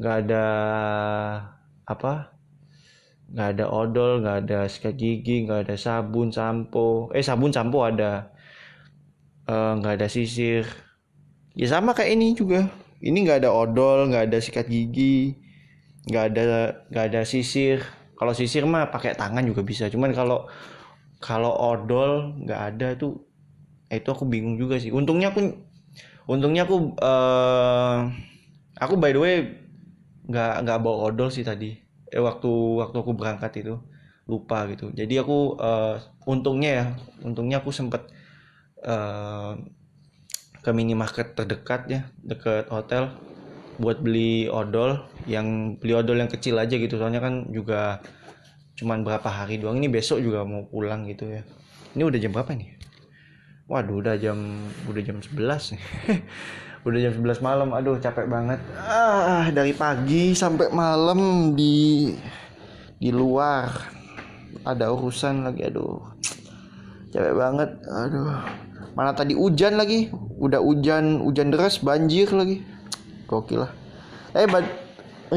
[0.00, 0.44] nggak ada
[1.84, 2.32] apa?
[3.28, 7.12] Nggak ada odol nggak ada sikat gigi nggak ada sabun sampo.
[7.12, 8.32] Eh sabun sampo ada.
[9.48, 10.64] Eh, nggak uh, ada sisir.
[11.56, 12.68] Ya sama kayak ini juga.
[13.00, 15.47] Ini nggak ada odol nggak ada sikat gigi
[16.06, 16.42] nggak ada
[16.92, 17.82] nggak ada sisir.
[18.18, 19.90] Kalau sisir mah pakai tangan juga bisa.
[19.90, 20.46] Cuman kalau
[21.18, 23.26] kalau odol nggak ada tuh
[23.90, 24.94] itu aku bingung juga sih.
[24.94, 25.40] Untungnya aku
[26.28, 28.06] untungnya aku uh,
[28.78, 29.36] aku by the way
[30.28, 31.74] nggak nggak bawa odol sih tadi.
[32.08, 33.80] Eh waktu waktu aku berangkat itu
[34.28, 34.92] lupa gitu.
[34.92, 35.96] Jadi aku uh,
[36.28, 36.84] untungnya ya
[37.24, 38.06] untungnya aku sempet
[38.84, 39.56] uh,
[40.60, 43.14] ke minimarket terdekat ya deket hotel
[43.78, 46.98] buat beli odol yang beli odol yang kecil aja gitu.
[46.98, 48.02] Soalnya kan juga
[48.78, 49.78] cuman berapa hari doang.
[49.78, 51.42] Ini besok juga mau pulang gitu ya.
[51.94, 52.78] Ini udah jam berapa nih
[53.68, 55.82] waduh udah jam udah jam 11 nih.
[56.86, 57.68] Udah jam 11 malam.
[57.74, 58.56] Aduh capek banget.
[58.80, 62.14] Ah dari pagi sampai malam di
[62.96, 63.68] di luar.
[64.64, 66.00] Ada urusan lagi aduh.
[67.12, 68.40] Capek banget aduh.
[68.96, 70.08] Mana tadi hujan lagi?
[70.38, 72.64] Udah hujan hujan deras banjir lagi
[73.28, 73.72] gokil lah.
[74.32, 74.64] Eh bad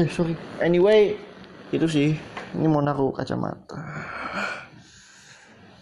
[0.00, 0.32] eh sorry.
[0.64, 1.20] Anyway
[1.68, 2.16] itu sih.
[2.56, 3.80] Ini mau naruh kacamata.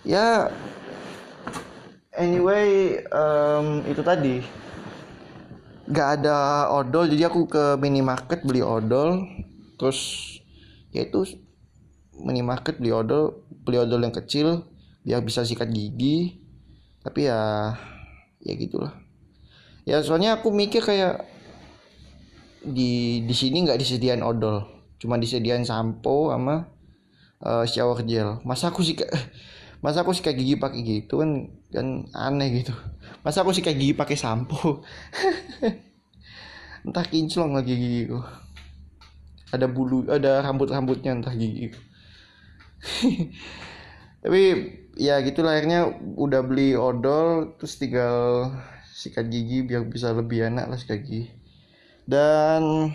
[0.02, 0.50] Ya
[2.18, 4.42] anyway um, itu tadi.
[5.90, 9.22] Nggak ada odol jadi aku ke minimarket beli odol.
[9.78, 9.98] Terus
[10.90, 11.26] ya itu
[12.18, 14.66] minimarket beli odol beli odol yang kecil
[15.06, 16.42] biar bisa sikat gigi.
[17.06, 17.74] Tapi ya
[18.42, 18.94] ya gitulah.
[19.88, 21.29] Ya soalnya aku mikir kayak
[22.60, 24.64] di di sini nggak disediain odol.
[25.00, 26.68] Cuma disediain sampo sama
[27.44, 28.40] uh, shower gel.
[28.44, 28.96] Masa aku sih
[29.84, 32.76] masa aku sikat gigi pakai gitu kan kan aneh gitu.
[33.24, 34.84] Masa aku sikat gigi pakai sampo?
[36.84, 38.20] Entah kinclong lagi gigiku.
[39.50, 41.74] Ada bulu ada rambut rambutnya entah gigi
[44.22, 44.42] tapi
[44.96, 48.48] ya gitu lah akhirnya udah beli odol terus tinggal
[48.92, 51.39] sikat gigi biar bisa lebih enak lah sikat gigi
[52.10, 52.90] dan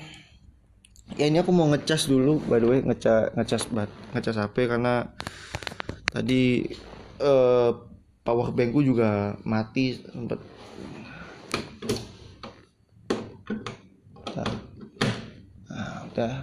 [1.15, 5.07] ya ini aku mau ngecas dulu by the way ngecas ngecas bat ngecas HP karena
[6.11, 6.67] tadi
[7.23, 7.71] uh,
[8.27, 10.43] power bankku juga mati sempat
[14.35, 16.35] nah udah.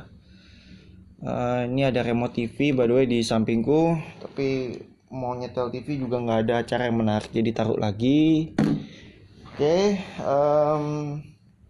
[1.23, 3.95] Uh, ini ada remote TV by the way di sampingku.
[4.19, 4.81] Tapi
[5.13, 8.57] mau nyetel TV juga nggak ada acara yang menarik jadi taruh lagi.
[9.53, 9.85] Oke okay,
[10.25, 11.21] um,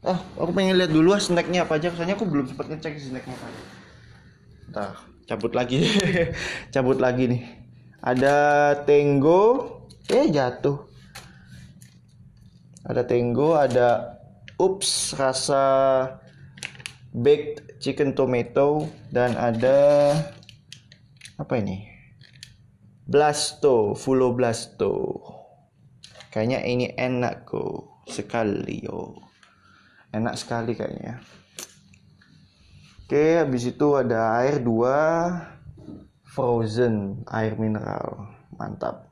[0.03, 3.39] ah aku pengen lihat dulu ah snacknya apa aja soalnya aku belum sempat ngecek snacknya
[3.39, 3.53] kan
[4.73, 4.97] Entah,
[5.29, 5.85] cabut lagi.
[6.73, 7.45] Cabut lagi nih.
[8.01, 9.69] Ada tenggo.
[10.09, 10.89] Eh jatuh.
[12.89, 14.17] Ada tenggo ada
[14.57, 15.61] ups rasa
[17.13, 20.17] baked chicken tomato dan ada
[21.37, 21.85] apa ini?
[23.05, 25.21] Blasto fulo blasto.
[26.33, 29.32] Kayaknya ini enak kok sekali yo
[30.13, 31.19] enak sekali kayaknya.
[33.03, 34.97] Oke habis itu ada air dua
[36.29, 38.29] frozen air mineral.
[38.57, 39.09] Mantap.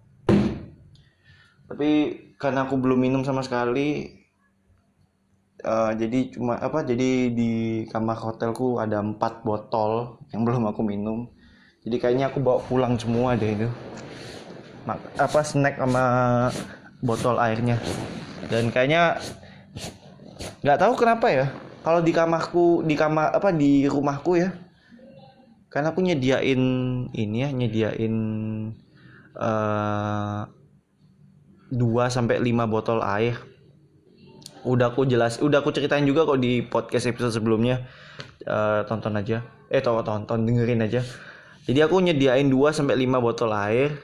[1.69, 1.91] Tapi
[2.37, 4.21] karena aku belum minum sama sekali
[5.65, 11.29] uh, jadi cuma apa jadi di kamar hotelku ada empat botol yang belum aku minum.
[11.81, 13.69] Jadi kayaknya aku bawa pulang semua deh itu.
[15.17, 16.05] Apa snack sama
[17.01, 17.81] botol airnya.
[18.53, 19.17] Dan kayaknya
[20.61, 21.47] nggak tahu kenapa ya.
[21.81, 24.53] Kalau di kamarku di kamar apa di rumahku ya.
[25.71, 26.63] Karena aku nyediain
[27.15, 28.15] ini ya nyediain
[29.39, 30.41] eh,
[31.71, 33.39] 2 sampai 5 botol air.
[34.67, 37.87] Udah aku jelas udah aku ceritain juga kok di podcast episode sebelumnya.
[38.45, 39.41] Uh, tonton aja.
[39.73, 41.01] Eh tau tonton dengerin aja.
[41.65, 43.97] Jadi aku nyediain 2 sampai 5 botol air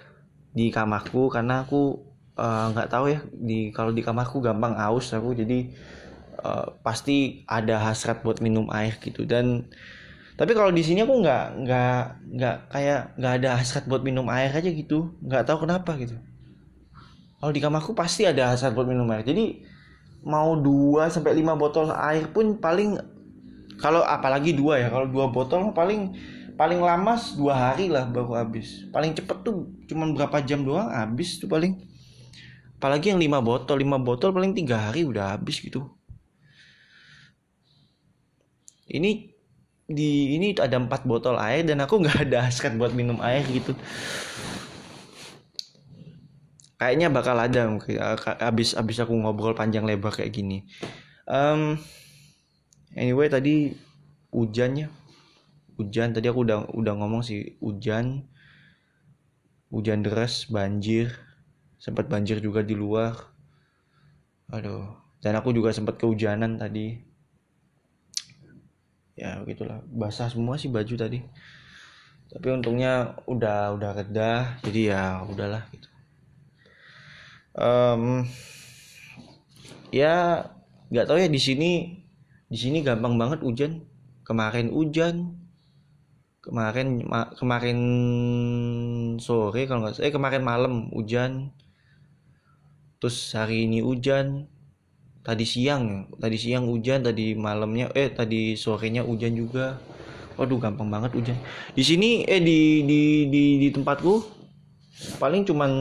[0.56, 2.00] di kamarku karena aku
[2.38, 3.20] eh, nggak uh, tahu ya.
[3.28, 5.68] Di kalau di kamarku gampang aus aku jadi
[6.42, 9.24] uh, pasti ada hasrat buat minum air gitu.
[9.24, 9.68] Dan
[10.36, 12.00] tapi kalau di sini aku nggak nggak
[12.36, 15.16] nggak kayak nggak ada hasrat buat minum air aja gitu.
[15.24, 16.20] Nggak tahu kenapa gitu.
[17.40, 19.24] Kalau di kamarku pasti ada hasrat buat minum air.
[19.24, 19.64] Jadi
[20.26, 23.00] mau 2 sampai lima botol air pun paling
[23.76, 26.16] kalau apalagi dua ya kalau dua botol paling
[26.56, 28.88] paling lama dua hari lah baru habis.
[28.92, 31.76] Paling cepet tuh cuman berapa jam doang habis tuh paling.
[32.76, 35.95] Apalagi yang lima botol lima botol paling tiga hari udah habis gitu
[38.86, 39.34] ini
[39.86, 43.74] di ini ada empat botol air dan aku nggak ada hasrat buat minum air gitu.
[46.76, 47.96] Kayaknya bakal ada mungkin
[48.42, 50.66] abis abis aku ngobrol panjang lebar kayak gini.
[51.26, 51.80] Um,
[52.92, 53.72] anyway tadi
[54.34, 54.92] hujannya
[55.80, 58.26] hujan tadi aku udah udah ngomong sih hujan.
[59.70, 61.10] Hujan deras banjir.
[61.76, 63.18] Sempat banjir juga di luar.
[64.52, 67.02] Aduh dan aku juga sempat kehujanan tadi
[69.16, 69.80] ya begitulah.
[69.88, 71.24] Basah semua sih baju tadi.
[72.28, 75.88] Tapi untungnya udah udah reda jadi ya udahlah gitu.
[77.56, 78.28] Um,
[79.88, 80.44] ya
[80.92, 81.70] nggak tahu ya di sini
[82.46, 83.82] di sini gampang banget hujan.
[84.22, 85.40] Kemarin hujan.
[86.44, 87.02] Kemarin
[87.34, 87.78] kemarin
[89.18, 91.56] sore kalau nggak eh kemarin malam hujan.
[93.00, 94.46] Terus hari ini hujan
[95.26, 99.82] tadi siang tadi siang hujan tadi malamnya eh tadi sorenya hujan juga.
[100.38, 101.36] Waduh gampang banget hujan.
[101.74, 104.22] Di sini eh di di di di tempatku
[105.18, 105.72] paling cuman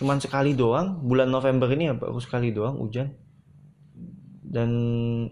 [0.00, 1.04] cuman sekali doang.
[1.04, 3.12] Bulan November ini ya baru sekali doang hujan.
[4.52, 4.70] Dan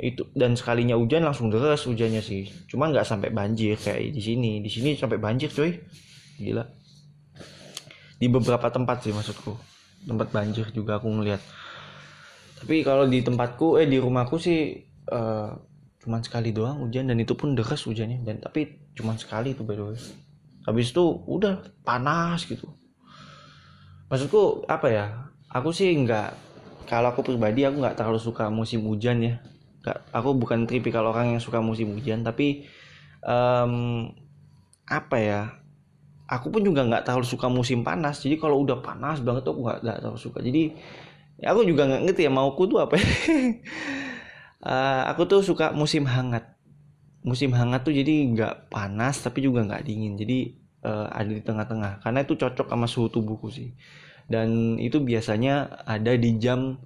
[0.00, 2.52] itu dan sekalinya hujan langsung deras hujannya sih.
[2.68, 4.60] Cuman nggak sampai banjir kayak di sini.
[4.60, 5.80] Di sini sampai banjir cuy.
[6.36, 6.64] Gila.
[8.20, 9.56] Di beberapa tempat sih maksudku.
[10.04, 11.40] Tempat banjir juga aku ngeliat
[12.60, 14.76] tapi kalau di tempatku eh di rumahku sih
[15.08, 15.50] uh,
[16.00, 18.20] cuman sekali doang hujan dan itu pun deras hujannya.
[18.20, 19.96] Dan tapi cuman sekali tuh by the way.
[20.68, 22.68] Habis itu udah panas gitu.
[24.12, 25.06] Maksudku apa ya
[25.48, 26.36] aku sih nggak
[26.84, 29.34] kalau aku pribadi aku nggak terlalu suka musim hujan ya.
[29.80, 32.68] Gak, aku bukan tipikal orang yang suka musim hujan tapi
[33.24, 34.12] um,
[34.84, 35.40] apa ya
[36.28, 38.20] aku pun juga nggak terlalu suka musim panas.
[38.20, 40.44] Jadi kalau udah panas banget tuh aku nggak terlalu suka.
[40.44, 40.76] Jadi
[41.40, 43.08] ya aku juga nggak ngerti ya mauku tuh apa ya.
[44.60, 46.44] Uh, aku tuh suka musim hangat.
[47.24, 50.20] Musim hangat tuh jadi nggak panas tapi juga nggak dingin.
[50.20, 50.38] Jadi
[50.84, 52.04] uh, ada di tengah-tengah.
[52.04, 53.72] Karena itu cocok sama suhu tubuhku sih.
[54.28, 56.78] Dan itu biasanya ada di jam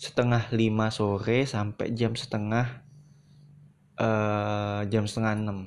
[0.00, 2.82] setengah lima sore sampai jam setengah
[4.00, 5.58] uh, jam setengah enam.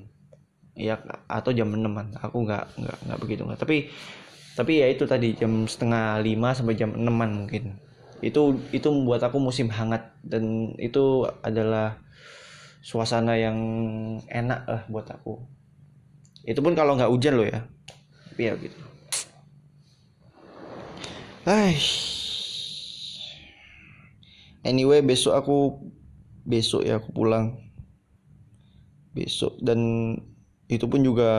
[0.75, 0.99] Ya
[1.31, 3.95] atau jam enaman aku nggak nggak nggak begitu nggak tapi
[4.59, 7.79] tapi ya itu tadi jam setengah lima sampai jam enaman mungkin
[8.23, 11.99] itu itu membuat aku musim hangat dan itu adalah
[12.86, 13.58] suasana yang
[14.30, 15.41] enak lah buat aku.
[16.45, 17.65] Itu pun kalau nggak hujan loh ya.
[18.30, 18.78] Tapi ya gitu.
[21.45, 22.13] Aish.
[24.65, 25.58] anyway besok aku
[26.45, 27.58] besok ya aku pulang.
[29.17, 30.13] Besok dan
[30.69, 31.34] itu pun juga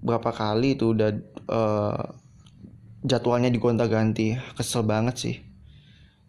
[0.00, 1.10] berapa kali itu udah
[1.52, 2.19] uh,
[3.04, 4.36] jadwalnya digonta-ganti.
[4.56, 5.36] Kesel banget sih.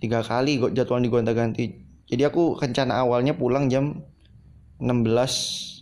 [0.02, 1.78] Tiga kali jadwal digonta-ganti.
[2.12, 4.04] Jadi aku rencana awalnya pulang jam
[4.82, 5.82] 16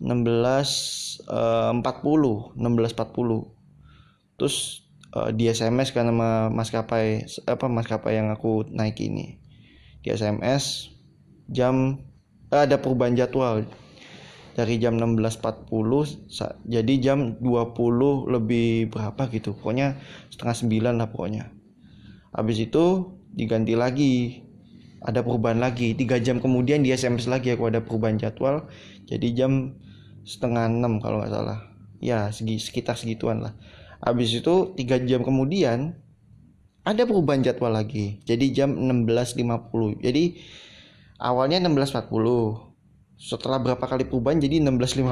[0.00, 8.64] 16 uh, 40 16.40 terus uh, di SMS kan sama maskapai apa maskapai yang aku
[8.72, 9.36] naik ini.
[10.00, 10.88] Di SMS
[11.52, 12.00] jam
[12.48, 13.68] uh, ada perubahan jadwal
[14.60, 19.56] dari jam 16.40 jadi jam 20 lebih berapa gitu.
[19.56, 19.96] Pokoknya
[20.28, 21.48] setengah sembilan lah pokoknya.
[22.36, 24.44] Habis itu diganti lagi
[25.00, 25.96] ada perubahan lagi.
[25.96, 28.68] Tiga jam kemudian di SMS lagi aku ada perubahan jadwal
[29.08, 29.80] jadi jam
[30.28, 31.72] setengah enam kalau nggak salah.
[32.04, 33.56] Ya segi sekitar segituan lah.
[34.04, 35.96] Habis itu tiga jam kemudian
[36.84, 40.24] ada perubahan jadwal lagi jadi jam 16.50 jadi
[41.20, 42.69] awalnya 16.40
[43.20, 45.04] setelah berapa kali perubahan jadi 16.50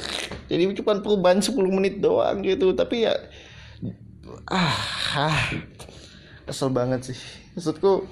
[0.50, 2.72] jadi cuma perubahan 10 menit doang gitu.
[2.72, 3.12] Tapi ya
[4.48, 4.72] ah,
[5.12, 5.38] ah
[6.48, 7.18] kesel banget sih.
[7.52, 8.08] Maksudku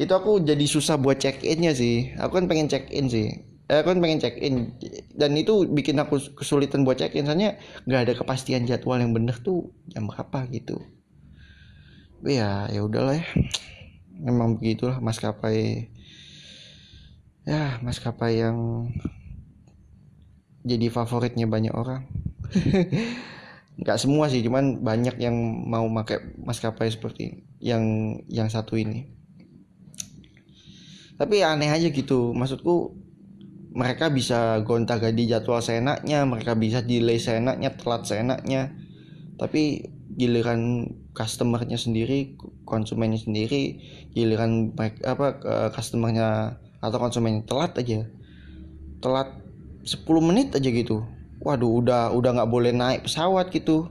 [0.00, 2.16] itu aku jadi susah buat check innya sih.
[2.16, 3.44] Aku kan pengen check in sih.
[3.68, 4.72] Eh, aku kan pengen check in
[5.12, 9.36] dan itu bikin aku kesulitan buat check in soalnya nggak ada kepastian jadwal yang bener
[9.36, 10.80] tuh jam berapa gitu.
[12.24, 13.28] Ya ya udahlah ya.
[14.16, 15.91] Memang begitulah maskapai
[17.42, 18.88] ya maskapai yang
[20.62, 22.06] jadi favoritnya banyak orang.
[23.82, 25.34] Nggak semua sih cuman banyak yang
[25.66, 29.10] mau pakai maskapai seperti yang yang satu ini.
[31.18, 32.94] Tapi aneh aja gitu maksudku
[33.72, 38.70] mereka bisa gonta ganti jadwal seenaknya mereka bisa delay seenaknya telat seenaknya.
[39.40, 42.36] Tapi giliran customernya sendiri
[42.68, 43.80] konsumennya sendiri
[44.12, 45.40] giliran apa
[45.72, 48.10] customernya atau konsumennya telat aja.
[48.98, 49.30] Telat
[49.86, 51.06] 10 menit aja gitu.
[51.42, 53.86] Waduh udah udah nggak boleh naik pesawat gitu.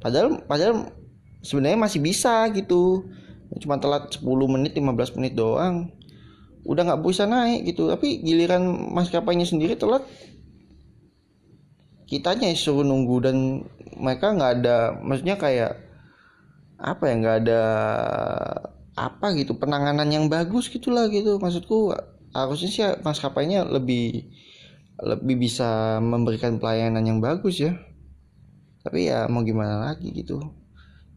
[0.00, 0.88] Padahal padahal
[1.44, 3.04] sebenarnya masih bisa gitu.
[3.60, 5.92] Cuma telat 10 menit 15 menit doang.
[6.64, 7.92] Udah nggak bisa naik gitu.
[7.92, 8.64] Tapi giliran
[8.96, 10.04] maskapainya sendiri telat.
[12.08, 13.36] Kitanya suruh nunggu dan
[14.00, 15.78] mereka nggak ada maksudnya kayak
[16.80, 17.62] apa ya nggak ada
[18.98, 21.38] apa gitu penanganan yang bagus gitulah gitu.
[21.38, 21.94] Maksudku
[22.30, 24.30] harusnya sih maskapainya lebih
[25.00, 27.72] lebih bisa memberikan pelayanan yang bagus ya.
[28.80, 30.40] Tapi ya mau gimana lagi gitu.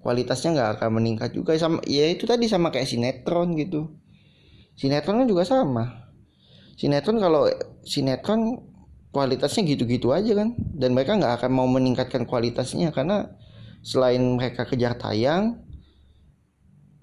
[0.04, 1.56] Kualitasnya nggak akan meningkat juga.
[1.56, 3.96] Sama ya itu tadi sama kayak sinetron gitu.
[4.76, 6.12] Sinetron kan juga sama.
[6.76, 7.48] Sinetron kalau
[7.88, 8.68] sinetron
[9.16, 10.56] kualitasnya gitu-gitu aja kan.
[10.60, 13.32] Dan mereka nggak akan mau meningkatkan kualitasnya karena
[13.84, 15.63] selain mereka kejar tayang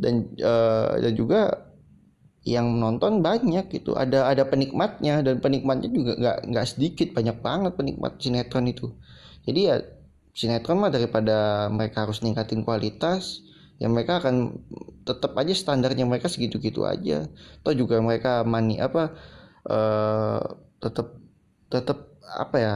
[0.00, 1.70] dan uh, dan juga
[2.44, 3.92] yang nonton banyak gitu.
[3.92, 8.96] Ada ada penikmatnya dan penikmatnya juga nggak nggak sedikit banyak banget penikmat sinetron itu.
[9.44, 9.76] Jadi ya
[10.32, 13.44] sinetron mah daripada mereka harus ningkatin kualitas
[13.80, 14.56] ya mereka akan
[15.04, 17.28] tetap aja standarnya mereka segitu-gitu aja.
[17.60, 19.12] Atau juga mereka money apa
[19.68, 20.40] uh,
[20.80, 21.20] tetap
[21.68, 22.74] tetap apa ya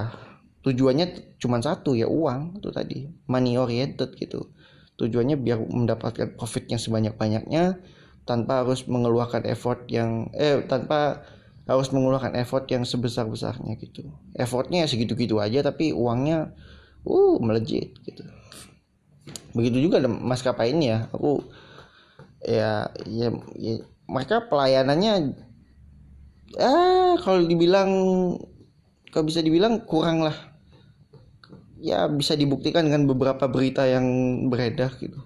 [0.64, 3.08] tujuannya cuma satu ya uang itu tadi.
[3.24, 4.52] Money oriented gitu
[4.94, 7.82] tujuannya biar mendapatkan profitnya sebanyak-banyaknya
[8.24, 11.26] tanpa harus mengeluarkan effort yang eh tanpa
[11.64, 14.04] harus mengeluarkan effort yang sebesar-besarnya gitu.
[14.36, 16.52] Effortnya segitu-gitu aja tapi uangnya
[17.04, 18.22] uh melejit gitu.
[19.56, 21.40] Begitu juga maskapai ini ya aku
[22.44, 23.74] ya, ya, ya
[24.04, 25.32] mereka pelayanannya
[26.60, 27.90] ah kalau dibilang
[29.10, 30.53] kalau bisa dibilang kurang lah
[31.84, 34.08] ya bisa dibuktikan dengan beberapa berita yang
[34.48, 35.20] beredar gitu.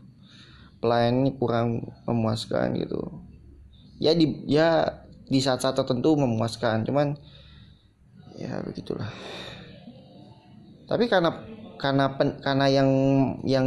[0.82, 3.22] Pelayan ini kurang memuaskan gitu.
[4.02, 4.98] Ya di ya
[5.30, 7.14] di saat-saat tertentu memuaskan cuman
[8.34, 9.06] ya begitulah.
[10.90, 11.30] Tapi karena
[11.78, 12.90] karena pen, karena yang
[13.46, 13.66] yang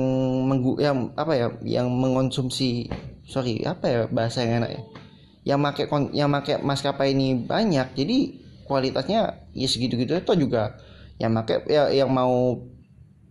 [0.51, 2.91] menggu yang apa ya yang mengonsumsi
[3.23, 4.81] sorry apa ya bahasa yang enak ya?
[5.55, 8.17] Yang make yang make maskapai ini banyak jadi
[8.67, 10.75] kualitasnya ya segitu gitu itu juga.
[11.19, 12.70] Yang make ya yang mau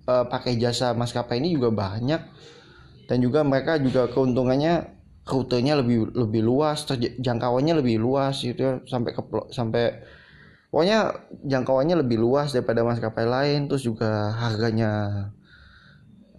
[0.07, 2.23] uh, pakai jasa maskapai ini juga banyak.
[3.11, 6.87] Dan juga mereka juga keuntungannya rutenya lebih lebih luas
[7.19, 9.85] jangkauannya lebih luas gitu ya, sampai ke sampai
[10.71, 13.67] pokoknya jangkauannya lebih luas daripada maskapai lain.
[13.67, 14.91] Terus juga harganya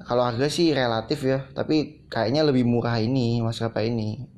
[0.07, 1.43] kalau harga sih relatif ya.
[1.51, 4.31] Tapi kayaknya lebih murah ini maskapai ini.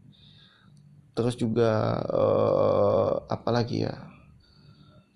[1.14, 3.94] Terus juga uh, apa lagi ya?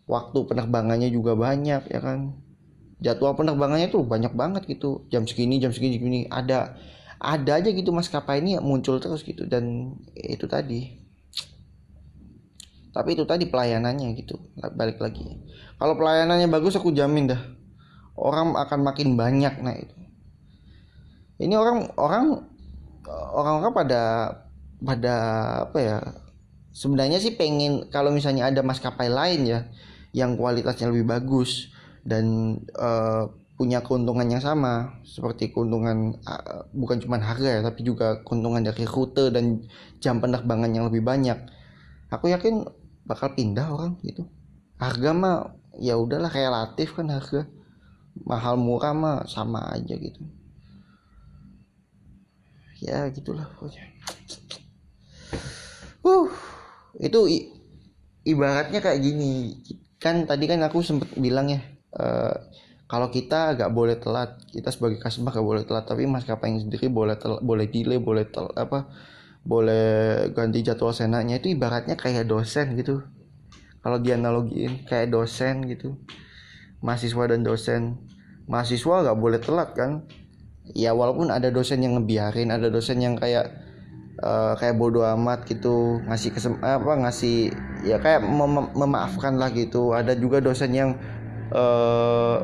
[0.06, 2.47] Waktu penerbangannya juga banyak ya kan
[2.98, 5.06] jadwal penerbangannya tuh banyak banget gitu.
[5.14, 6.20] Jam segini jam segini segini.
[6.30, 6.78] Ada
[7.18, 9.46] ada aja gitu maskapai ini muncul terus gitu.
[9.46, 11.06] Dan itu tadi.
[12.94, 14.42] Tapi itu tadi pelayanannya gitu.
[14.58, 15.26] Balik lagi.
[15.78, 17.42] Kalau pelayanannya bagus aku jamin dah.
[18.18, 19.98] Orang akan makin banyak nah itu.
[21.38, 22.26] Ini orang orang
[23.08, 24.02] orang-orang pada
[24.82, 25.16] pada
[25.70, 25.98] apa ya
[26.74, 29.60] sebenarnya sih pengen kalau misalnya ada maskapai lain ya
[30.14, 31.74] yang kualitasnya lebih bagus
[32.08, 33.28] dan uh,
[33.60, 38.88] punya keuntungan yang sama seperti keuntungan uh, bukan cuma harga ya tapi juga keuntungan dari
[38.88, 39.68] rute dan
[40.00, 41.36] jam penerbangan yang lebih banyak.
[42.08, 42.64] Aku yakin
[43.04, 44.24] bakal pindah orang gitu.
[44.80, 45.38] Harga mah
[45.82, 47.50] ya udahlah relatif kan harga.
[48.24, 50.22] Mahal murah mah sama aja gitu.
[52.78, 53.84] Ya gitulah pokoknya.
[56.06, 56.30] Uh
[57.02, 57.52] itu
[58.22, 59.66] ibaratnya kayak gini.
[59.98, 61.58] Kan tadi kan aku sempet bilang ya
[61.98, 62.36] uh,
[62.88, 67.20] kalau kita nggak boleh telat kita sebagai customer nggak boleh telat tapi maskapai sendiri boleh
[67.20, 68.88] telat, boleh delay boleh tel, apa
[69.48, 73.04] boleh ganti jadwal senanya itu ibaratnya kayak dosen gitu.
[73.80, 75.96] Kalau dianalogiin kayak dosen gitu.
[76.84, 77.96] Mahasiswa dan dosen.
[78.52, 80.04] Mahasiswa nggak boleh telat kan?
[80.76, 83.56] Ya walaupun ada dosen yang ngebiarin ada dosen yang kayak
[84.20, 87.56] uh, kayak bodoh amat gitu ngasih kesem apa ngasih
[87.88, 89.96] ya kayak mem memaafkan lah gitu.
[89.96, 91.00] Ada juga dosen yang
[91.54, 92.44] uh,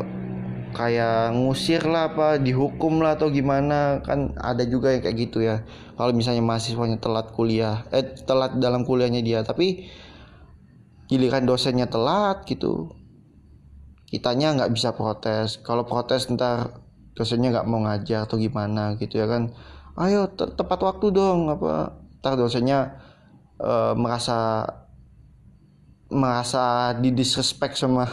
[0.74, 4.02] kayak ngusir lah apa dihukum lah atau gimana.
[4.02, 5.62] Kan ada juga yang kayak gitu ya.
[5.94, 9.88] Kalau misalnya mahasiswanya telat kuliah eh telat dalam kuliahnya dia tapi
[11.06, 12.90] giliran dosennya telat gitu
[14.14, 15.58] kitanya nggak bisa protes.
[15.66, 16.82] Kalau protes ntar
[17.18, 19.50] dosennya nggak mau ngajar atau gimana gitu ya kan.
[19.98, 21.98] Ayo te tepat waktu dong apa.
[22.22, 23.02] Ntar dosennya
[23.58, 24.70] uh, merasa
[26.14, 28.06] merasa didisrespect sama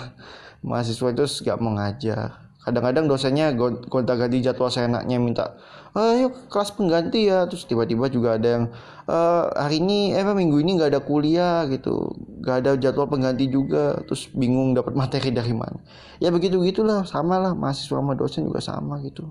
[0.61, 2.51] mahasiswa itu gak mau ngajar.
[2.61, 3.57] Kadang-kadang dosennya
[3.89, 5.57] gonta ganti jadwal seenaknya minta
[5.97, 7.49] ayo kelas pengganti ya.
[7.51, 8.65] Terus tiba-tiba juga ada yang
[9.09, 9.19] e,
[9.57, 12.15] hari ini eh minggu ini nggak ada kuliah gitu.
[12.45, 13.99] Nggak ada jadwal pengganti juga.
[14.07, 15.81] Terus bingung dapat materi dari mana.
[16.23, 19.27] Ya begitu gitulah sama lah mahasiswa sama dosen juga sama gitu.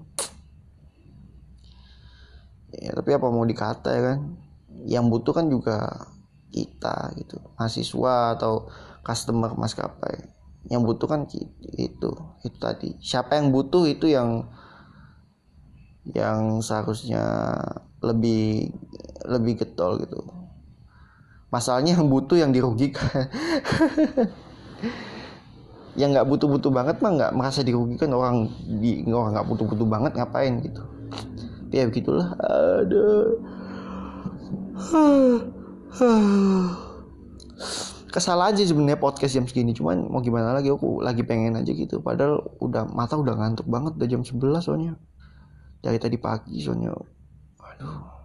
[2.75, 4.19] Ya tapi apa mau dikata ya kan?
[4.89, 5.77] Yang butuh kan juga
[6.49, 7.39] kita gitu.
[7.55, 8.67] Mahasiswa atau
[9.05, 11.23] customer maskapai yang butuh kan
[11.79, 12.11] itu
[12.43, 12.99] itu tadi.
[12.99, 14.51] Siapa yang butuh itu yang
[16.11, 17.23] yang seharusnya
[18.03, 18.75] lebih
[19.23, 20.19] lebih getol gitu.
[21.49, 23.07] Masalahnya yang butuh yang dirugikan.
[25.97, 28.13] Yang nggak butuh-butuh banget mah nggak merasa dirugikan.
[28.15, 28.47] Orang
[28.79, 30.79] di orang nggak butuh-butuh banget ngapain gitu.
[31.75, 32.39] Ya begitulah.
[32.39, 33.07] Ada
[38.09, 39.71] kesal aja sebenarnya podcast jam segini.
[39.71, 42.01] Cuman mau gimana lagi aku lagi pengen aja gitu.
[42.01, 44.93] Padahal udah mata udah ngantuk banget udah jam 11 soalnya.
[45.79, 46.97] Dari tadi pagi soalnya.
[47.63, 48.19] Aduh.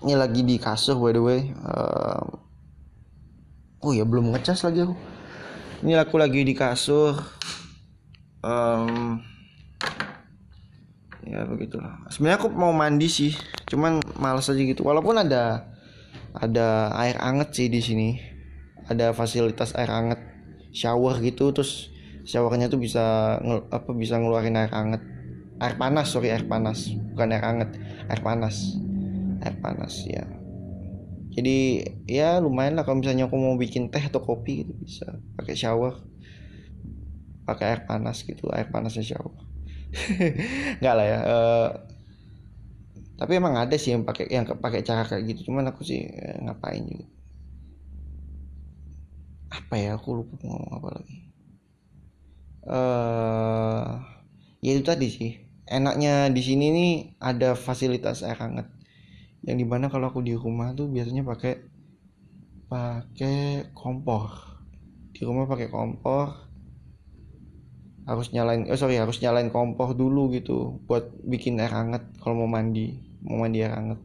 [0.00, 1.40] Ini lagi di kasur by the way.
[1.60, 2.24] Uh,
[3.84, 4.96] oh ya belum ngecas lagi aku.
[5.84, 7.20] Ini aku lagi di kasur.
[8.40, 9.20] Um,
[11.30, 12.02] ya begitulah.
[12.10, 13.32] Sebenarnya aku mau mandi sih
[13.70, 14.82] cuman males aja gitu.
[14.82, 15.70] Walaupun ada
[16.34, 18.08] ada air anget sih di sini.
[18.90, 20.18] Ada fasilitas air anget
[20.74, 21.94] shower gitu terus
[22.26, 23.38] showernya tuh bisa
[23.70, 25.02] apa bisa ngeluarin air anget.
[25.62, 26.90] Air panas sorry air panas.
[27.14, 27.70] Bukan air anget
[28.10, 28.74] air panas.
[29.46, 30.26] Air panas ya.
[31.30, 35.06] Jadi ya lumayan lah kalau misalnya aku mau bikin teh atau kopi gitu bisa.
[35.38, 36.02] Pakai shower.
[37.46, 39.49] Pakai air panas gitu air panasnya shower
[40.80, 41.68] nggak lah ya uh,
[43.20, 45.52] tapi emang ada sih yang pakai yang pakai cara kayak gitu.
[45.52, 47.04] Cuman aku sih eh, ngapain juga.
[49.52, 51.18] Apa ya aku lupa ngomong apa lagi.
[52.64, 53.84] Uh,
[54.64, 55.32] ya itu tadi sih.
[55.68, 58.72] Enaknya di sini nih ada fasilitas air hangat.
[59.44, 61.60] Yang di mana kalau aku di rumah tuh biasanya pakai
[62.72, 64.32] pakai kompor.
[65.12, 66.49] Di rumah pakai kompor
[68.10, 72.50] harus nyalain oh sorry harus nyalain kompor dulu gitu buat bikin air hangat kalau mau
[72.50, 74.00] mandi mau mandi air hangat.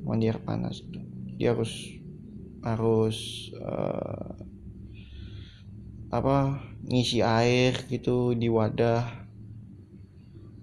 [0.00, 0.96] Mandi air panas gitu.
[1.36, 2.00] dia harus
[2.64, 3.18] harus
[3.60, 4.32] uh,
[6.08, 9.04] apa ngisi air gitu di wadah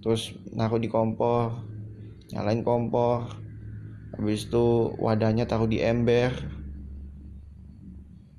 [0.02, 1.62] terus naruh di kompor
[2.34, 3.38] nyalain kompor
[4.18, 6.34] habis itu wadahnya taruh di ember.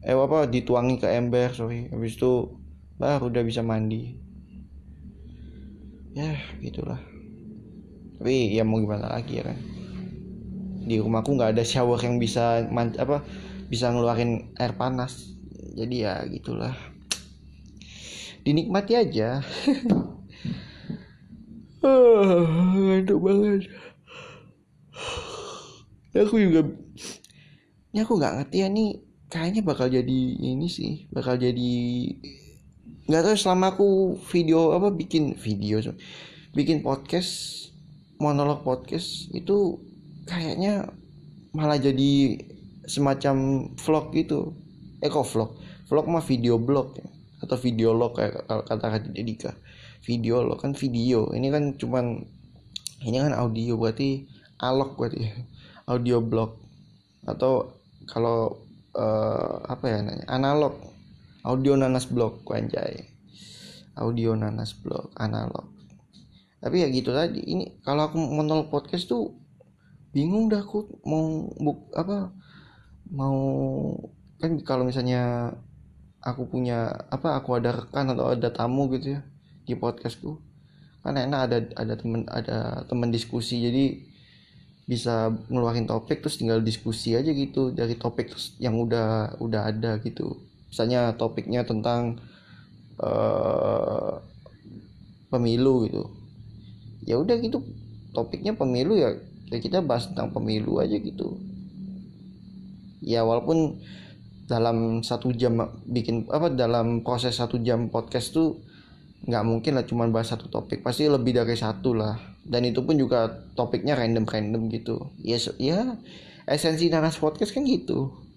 [0.04, 1.88] Eh apa dituangi ke ember sorry.
[1.88, 2.59] Habis itu
[3.00, 4.20] baru udah bisa mandi.
[6.12, 7.00] Ya gitulah.
[8.20, 9.58] Tapi ya mau gimana lagi ya kan?
[10.84, 13.24] Di rumahku nggak ada shower yang bisa man, apa
[13.72, 15.32] bisa ngeluarin air panas.
[15.80, 16.76] Jadi ya gitulah.
[18.44, 19.40] Dinikmati aja.
[22.76, 23.72] Ngantuk banget.
[26.20, 26.68] Aku juga
[27.96, 29.08] ini aku nggak ngerti ya nih.
[29.30, 31.70] Kayaknya bakal jadi ini sih bakal jadi
[33.10, 33.90] nggak tahu selama aku
[34.30, 35.82] video apa bikin video
[36.54, 37.58] bikin podcast
[38.22, 39.82] monolog podcast itu
[40.30, 40.94] kayaknya
[41.58, 42.38] malah jadi
[42.86, 44.54] semacam vlog gitu.
[45.02, 45.58] Eh kok vlog?
[45.90, 47.08] Vlog mah video blog ya
[47.40, 49.56] atau video log kayak kata kata Dedika.
[50.04, 52.24] Video lo kan video ini kan cuman
[53.08, 54.28] ini kan audio berarti
[54.60, 55.24] alog berarti
[55.88, 56.60] audio blog.
[57.24, 57.80] Atau
[58.10, 58.60] kalau
[58.98, 60.76] uh, apa ya nanya analog
[61.44, 63.08] audio nanas blog anjay.
[63.96, 65.72] Audio nanas blog analog.
[66.60, 69.32] Tapi ya gitu tadi ini kalau aku mau podcast tuh
[70.12, 72.34] bingung dah aku mau buk apa
[73.14, 73.40] mau
[74.42, 75.54] kan kalau misalnya
[76.20, 79.22] aku punya apa aku ada rekan atau ada tamu gitu ya
[79.64, 80.42] di podcastku
[81.00, 83.64] kan enak ada ada temen ada teman diskusi.
[83.64, 83.86] Jadi
[84.90, 90.49] bisa ngeluarin topik terus tinggal diskusi aja gitu dari topik yang udah udah ada gitu
[90.70, 92.22] misalnya topiknya tentang
[93.02, 94.22] uh,
[95.34, 96.04] pemilu gitu.
[97.06, 97.66] Ya udah gitu
[98.14, 99.18] topiknya pemilu ya
[99.50, 101.38] ya kita bahas tentang pemilu aja gitu.
[103.02, 103.82] Ya walaupun
[104.50, 108.62] dalam satu jam bikin apa dalam proses satu jam podcast tuh
[109.30, 112.18] nggak mungkin lah cuma bahas satu topik pasti lebih dari satu lah.
[112.50, 115.14] Dan itu pun juga topiknya random random gitu.
[115.22, 115.98] Ya so, ya
[116.50, 118.29] esensi nanas podcast kan gitu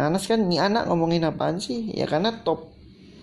[0.00, 1.92] nanas kan ini anak ngomongin apaan sih?
[1.92, 2.72] Ya karena top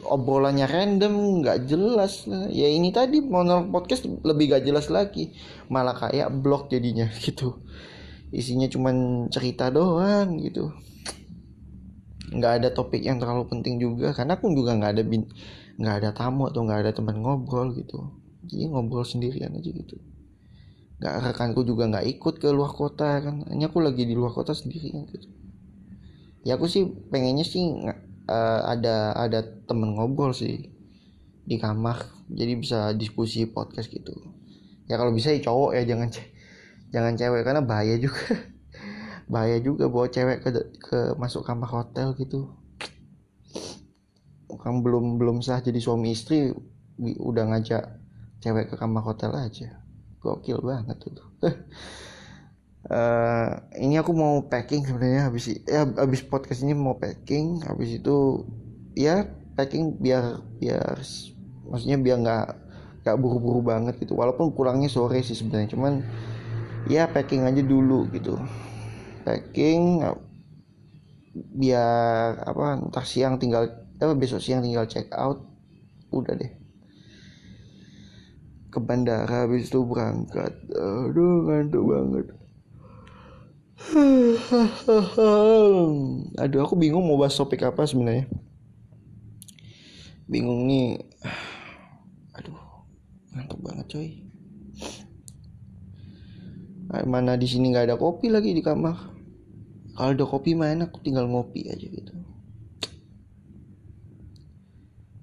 [0.05, 2.29] obrolannya random nggak jelas.
[2.53, 5.33] Ya ini tadi monolog podcast lebih gak jelas lagi.
[5.73, 7.65] Malah kayak blog jadinya gitu.
[8.29, 10.69] Isinya cuman cerita doang gitu.
[12.29, 15.25] Nggak ada topik yang terlalu penting juga karena aku juga nggak ada bin
[15.77, 18.13] nggak ada tamu atau nggak ada teman ngobrol gitu.
[18.45, 19.97] Jadi ngobrol sendirian aja gitu.
[21.01, 23.47] Nggak rekanku juga nggak ikut ke luar kota kan.
[23.49, 25.46] Hanya aku lagi di luar kota sendirian gitu
[26.47, 27.75] ya aku sih pengennya sih
[28.31, 30.71] uh, ada ada temen ngobrol sih
[31.43, 32.07] di kamar.
[32.31, 34.15] Jadi bisa diskusi podcast gitu.
[34.87, 36.07] Ya kalau bisa ya cowok ya jangan
[36.95, 37.43] jangan cewek.
[37.43, 38.23] Karena bahaya juga.
[39.27, 42.47] Bahaya juga bawa cewek ke ke masuk kamar hotel gitu.
[44.47, 46.55] Kan belum belum sah jadi suami istri
[46.99, 47.83] udah ngajak
[48.39, 49.83] cewek ke kamar hotel aja.
[50.23, 51.11] Gokil banget tuh
[52.85, 53.49] uh,
[53.81, 58.45] ini aku mau packing sebenarnya habis ya habis podcast ini mau packing habis itu
[58.93, 59.25] ya
[59.57, 61.01] packing biar biar
[61.65, 62.47] maksudnya biar nggak
[63.01, 64.13] nggak buru-buru banget gitu.
[64.13, 66.03] Walaupun pulangnya sore sih sebenarnya cuman
[66.91, 68.37] ya packing aja dulu gitu.
[69.25, 70.05] Packing
[71.37, 75.41] biar apa ntar siang tinggal apa besok siang tinggal check out
[76.13, 76.51] udah deh.
[78.67, 80.53] Ke bandara habis itu berangkat.
[80.75, 82.27] Aduh ngantuk banget
[86.41, 88.25] aduh aku bingung mau bahas topik apa sebenarnya.
[90.25, 91.05] Bingung nih.
[92.41, 92.57] Aduh
[93.37, 94.09] ngantuk banget coy.
[96.87, 99.13] Mana di sini nggak ada kopi lagi di kamar?
[99.93, 102.13] Kalau ada kopi main aku tinggal ngopi aja gitu.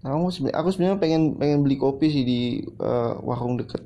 [0.05, 3.83] Aku sebenarnya aku sebenarnya pengen pengen beli kopi sih di uh, warung deket.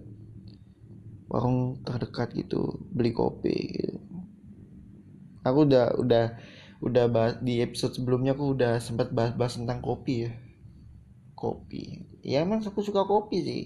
[1.31, 4.08] Warung terdekat gitu beli kopi gitu.
[5.43, 6.25] Aku udah udah
[6.79, 10.33] udah bahas di episode sebelumnya aku udah sempat bahas-bahas tentang kopi ya.
[11.35, 12.07] Kopi.
[12.23, 13.63] Ya emang aku suka kopi sih.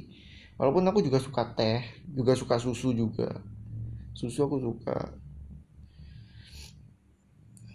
[0.56, 3.40] Walaupun aku juga suka teh juga suka susu juga.
[4.16, 4.96] Susu aku suka.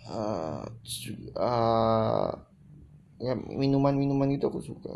[0.08, 0.64] Uh,
[1.36, 2.32] uh,
[3.52, 4.96] minuman-minuman itu aku suka.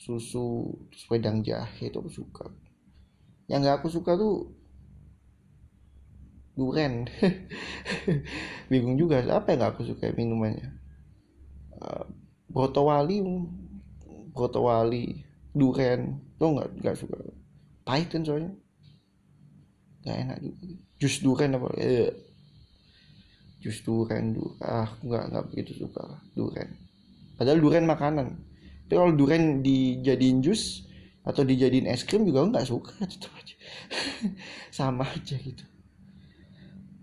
[0.00, 0.76] Susu
[1.12, 2.46] wedang jahe itu aku suka.
[3.48, 4.61] Yang nggak aku suka tuh
[6.52, 7.08] duren
[8.70, 10.68] bingung juga apa yang aku suka minumannya?
[11.80, 12.04] Uh,
[12.52, 13.24] brotowali
[14.36, 15.24] brotowali
[15.56, 16.68] duren tuh nggak?
[16.84, 17.16] Nggak suka.
[17.82, 18.52] Pahit kan soalnya.
[20.04, 20.62] Nggak enak juga.
[21.00, 21.68] Jus duren apa?
[21.80, 22.12] Eh,
[23.62, 26.02] jus duren du ah nggak nggak begitu suka
[26.34, 26.68] duren
[27.40, 28.28] padahal duren makanan.
[28.86, 30.84] Tapi kalau duren dijadiin jus
[31.24, 33.56] atau dijadiin es krim juga nggak suka aja.
[34.76, 35.71] Sama aja gitu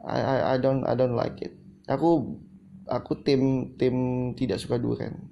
[0.06, 1.54] I, I I don't I don't like it.
[1.90, 2.40] Aku
[2.88, 3.96] aku tim tim
[4.34, 5.30] tidak suka duren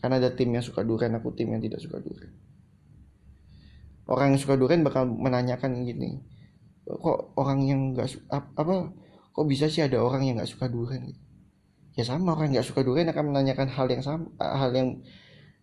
[0.00, 2.34] karena ada tim yang suka duren aku tim yang tidak suka duren
[4.10, 6.18] orang yang suka duren bakal menanyakan gini
[6.82, 8.90] kok orang yang nggak apa
[9.30, 11.14] kok bisa sih ada orang yang nggak suka duren
[11.96, 15.00] ya sama orang nggak suka durian akan menanyakan hal yang sama hal yang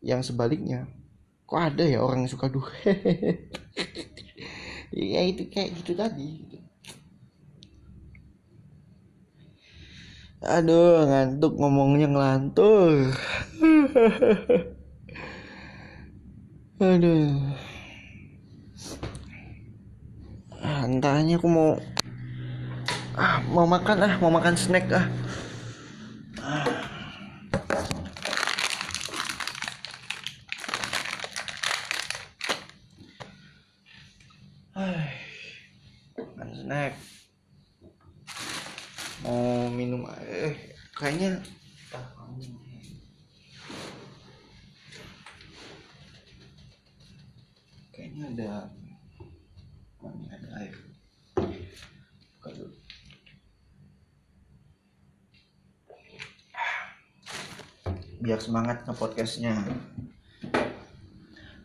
[0.03, 0.89] yang sebaliknya.
[1.47, 2.97] Kok ada ya orang yang suka durian?
[4.93, 6.61] Ya itu kayak gitu tadi gitu.
[10.43, 13.15] Aduh ngantuk ngomongnya ngelantur.
[16.83, 17.31] Aduh.
[20.63, 21.75] Ah, entahnya aku mau
[23.13, 25.05] ah mau makan ah mau makan snack ah
[36.17, 36.93] makan snack
[39.21, 40.57] mau minum eh
[40.97, 41.37] kayaknya
[47.93, 48.73] kayaknya ada
[50.01, 50.75] mana ada air
[52.43, 52.51] Buka
[58.19, 59.57] biar semangat nge podcastnya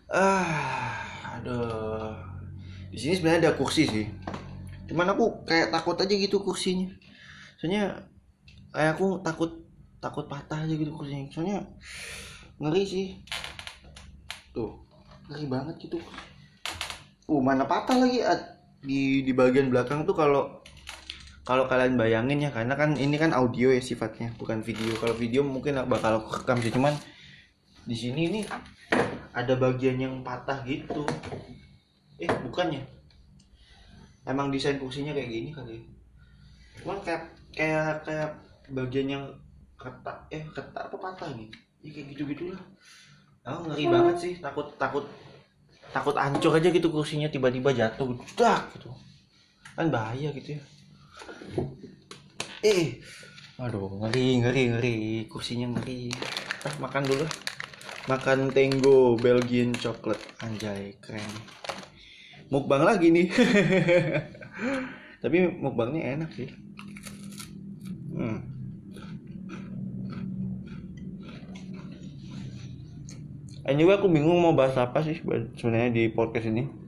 [0.09, 2.17] ah aduh.
[2.89, 4.09] Di sini sebenarnya ada kursi sih.
[4.89, 6.89] Cuman aku kayak takut aja gitu kursinya.
[7.61, 8.09] Soalnya
[8.73, 9.69] kayak aku takut
[10.01, 11.29] takut patah aja gitu kursinya.
[11.29, 11.69] Soalnya
[12.57, 13.21] ngeri sih.
[14.57, 14.81] Tuh
[15.29, 16.01] ngeri banget gitu.
[17.29, 18.25] Uh mana patah lagi?
[18.81, 20.65] Di di bagian belakang tuh kalau
[21.49, 24.93] kalau kalian bayangin ya karena kan ini kan audio ya sifatnya bukan video.
[25.01, 26.93] Kalau video mungkin bakal aku rekam sih cuman
[27.89, 28.41] di sini ini
[29.33, 31.09] ada bagian yang patah gitu.
[32.21, 32.85] Eh bukannya
[34.29, 35.83] emang desain kursinya kayak gini kali ya?
[36.85, 38.31] Cuman kayak kayak kayak
[38.69, 39.25] bagian yang
[39.81, 41.49] ketak eh ketak apa patah nih
[41.81, 42.61] ya kayak gitu gitulah
[43.47, 45.09] aku ngeri banget sih takut takut
[45.95, 48.93] takut hancur aja gitu kursinya tiba-tiba jatuh dak gitu.
[49.73, 50.63] Kan bahaya gitu ya
[52.63, 53.01] eh.
[53.59, 54.97] Aduh ngeri ngeri ngeri.
[55.27, 56.15] Kursinya ngeri.
[56.63, 57.27] Ah, makan dulu.
[58.07, 60.23] Makan Tango Belgian chocolate.
[60.41, 61.27] Anjay keren.
[62.49, 63.29] Mukbang lagi nih.
[65.23, 66.49] Tapi mukbangnya enak sih.
[68.15, 68.59] Hmm.
[73.69, 75.21] Anyway aku bingung mau bahas apa sih
[75.61, 76.88] sebenarnya di podcast ini.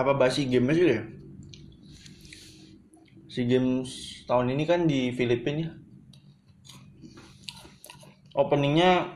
[0.00, 1.02] Apa bahas si game aja ya?
[3.28, 5.70] Si games tahun ini kan di Filipina ya.
[8.32, 9.12] Openingnya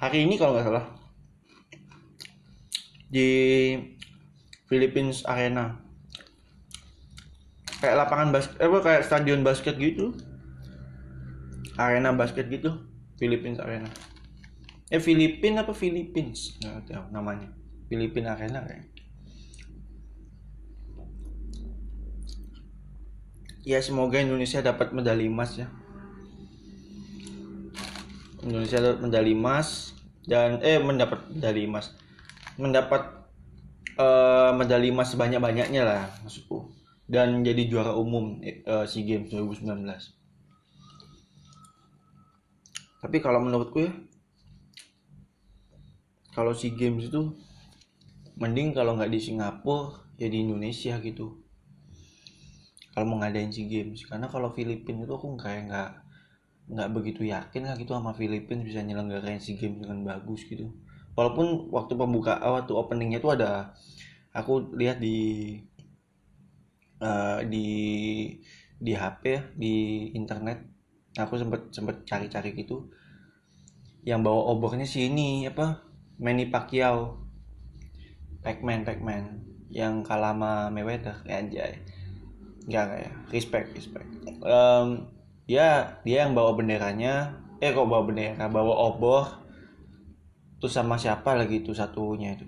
[0.00, 0.86] hari ini kalau nggak salah.
[3.12, 3.28] Di
[4.72, 5.84] Philippines Arena.
[7.84, 10.16] Kayak lapangan basket apa kayak stadion basket gitu.
[11.76, 12.72] Arena basket gitu
[13.20, 13.92] Philippines Arena.
[14.88, 16.56] Eh Filipin apa Philippines?
[16.64, 17.52] Nggak tahu namanya.
[17.92, 18.95] Filipin Arena kayak
[23.66, 25.66] ya semoga Indonesia dapat medali emas ya.
[28.46, 31.90] Indonesia dapat medali emas dan eh mendapat medali emas.
[32.56, 33.26] Mendapat
[33.98, 36.70] uh, medali emas sebanyak banyaknya lah maksudku.
[37.10, 39.66] Dan jadi juara umum uh, SEA Games 2019
[43.06, 43.94] tapi kalau menurutku ya
[46.34, 47.38] kalau SEA Games itu
[48.34, 51.45] mending kalau nggak di Singapura ya di Indonesia gitu
[52.96, 54.08] kalau mau ngadain SEA Games.
[54.08, 55.90] Karena kalau Filipina itu aku kayak nggak
[56.72, 60.72] nggak begitu yakin lah gitu sama Filipina bisa nyelenggarain SEA Games dengan bagus gitu.
[61.12, 63.76] Walaupun waktu pembuka waktu openingnya itu ada
[64.32, 65.60] aku lihat di
[67.04, 67.68] uh, di
[68.80, 69.74] di HP ya di
[70.16, 70.64] internet.
[71.20, 72.88] Aku sempet sempet cari-cari gitu.
[74.08, 75.84] Yang bawa obornya si ini apa
[76.16, 77.20] Manny Pacquiao.
[78.40, 79.44] Pacman Pacman.
[79.68, 81.20] Yang kalah sama Mayweather.
[81.28, 81.95] Anjay
[82.66, 83.12] Enggak, enggak ya.
[83.30, 84.08] Respect, respect.
[84.42, 85.06] Um,
[85.46, 87.38] dia dia yang bawa benderanya.
[87.62, 89.24] Eh kok bawa bendera, bawa obor.
[90.58, 92.44] Terus sama siapa lagi itu satunya itu.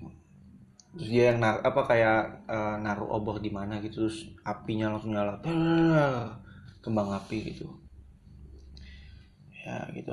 [0.99, 5.15] Terus dia yang nar apa kayak uh, naruh obor di mana gitu terus apinya langsung
[5.15, 5.39] nyala.
[6.83, 7.65] Kembang api gitu.
[9.63, 10.11] Ya gitu.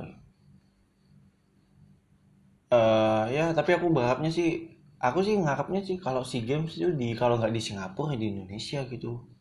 [2.66, 7.14] Uh, ya tapi aku berharapnya sih aku sih ngarepnya sih kalau si games itu di
[7.14, 9.35] kalau nggak di Singapura di Indonesia gitu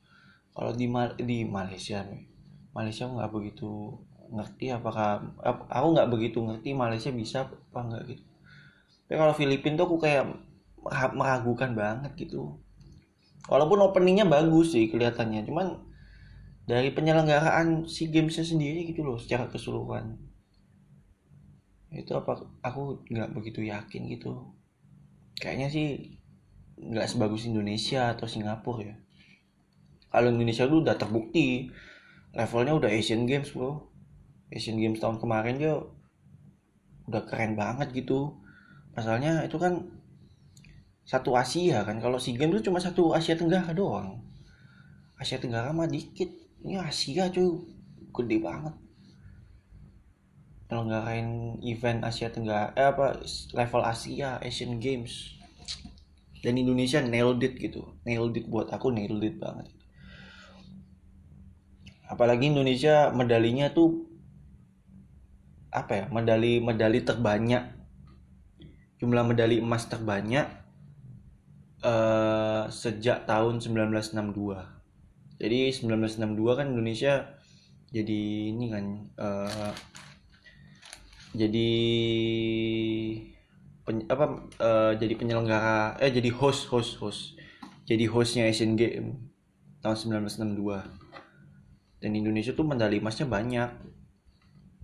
[0.55, 1.99] kalau di Mal di Malaysia
[2.71, 3.91] Malaysia nggak begitu
[4.31, 5.21] ngerti apakah
[5.69, 8.23] aku nggak begitu ngerti Malaysia bisa apa nggak gitu.
[9.05, 10.25] Tapi kalau Filipina tuh aku kayak
[11.13, 12.57] meragukan banget gitu.
[13.45, 15.77] Walaupun openingnya bagus sih kelihatannya cuman
[16.65, 20.17] dari penyelenggaraan si gamesnya sendiri gitu loh secara keseluruhan.
[21.93, 24.55] Itu apa aku nggak begitu yakin gitu.
[25.37, 25.87] Kayaknya sih
[26.79, 29.04] nggak sebagus Indonesia atau Singapura ya
[30.15, 31.67] kalau Indonesia tuh udah terbukti
[32.31, 33.83] levelnya udah Asian Games bro.
[34.47, 35.75] Asian Games tahun kemarin dia
[37.11, 38.31] udah keren banget gitu.
[38.95, 39.83] Masalahnya itu kan
[41.03, 41.99] satu Asia kan.
[41.99, 44.23] Kalau SEA Games itu cuma satu Asia Tenggara doang.
[45.19, 46.31] Asia Tenggara mah dikit.
[46.63, 47.75] Ini Asia cuy.
[48.15, 48.75] Gede banget.
[50.71, 53.19] Nyelenggarain event Asia Tenggara eh apa
[53.51, 55.35] level Asia Asian Games.
[56.39, 57.83] Dan Indonesia nailed it gitu.
[58.07, 59.74] Nailed it buat aku nailed it banget
[62.09, 64.05] apalagi Indonesia medalinya tuh
[65.73, 67.73] apa ya medali medali terbanyak.
[68.95, 70.47] Jumlah medali emas terbanyak
[71.83, 74.75] uh, sejak tahun 1962
[75.35, 77.13] jadi 1962 kan Indonesia
[77.91, 78.21] jadi
[78.55, 78.85] ini kan
[79.19, 79.73] uh,
[81.35, 81.71] jadi
[83.83, 84.25] pen, apa
[84.63, 87.21] uh, jadi penyelenggara eh jadi host host host.
[87.85, 89.13] Jadi hostnya Asian Games
[89.85, 90.81] tahun 1962
[92.05, 93.97] dan Indonesia tuh medali emasnya banyak.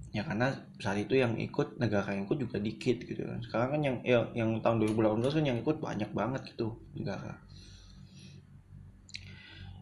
[0.10, 3.38] Ya karena saat itu yang ikut negara yang ikut juga dikit gitu kan.
[3.46, 7.38] Sekarang kan yang yang, yang tahun 2018 kan yang ikut banyak banget gitu negara.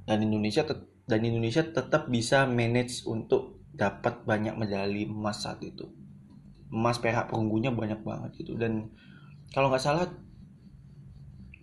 [0.03, 0.67] Dan Indonesia
[1.07, 5.87] dan Indonesia tetap bisa manage untuk dapat banyak medali emas saat itu.
[6.67, 8.59] Emas perak perunggunya banyak banget gitu.
[8.59, 8.91] Dan
[9.55, 10.11] kalau nggak salah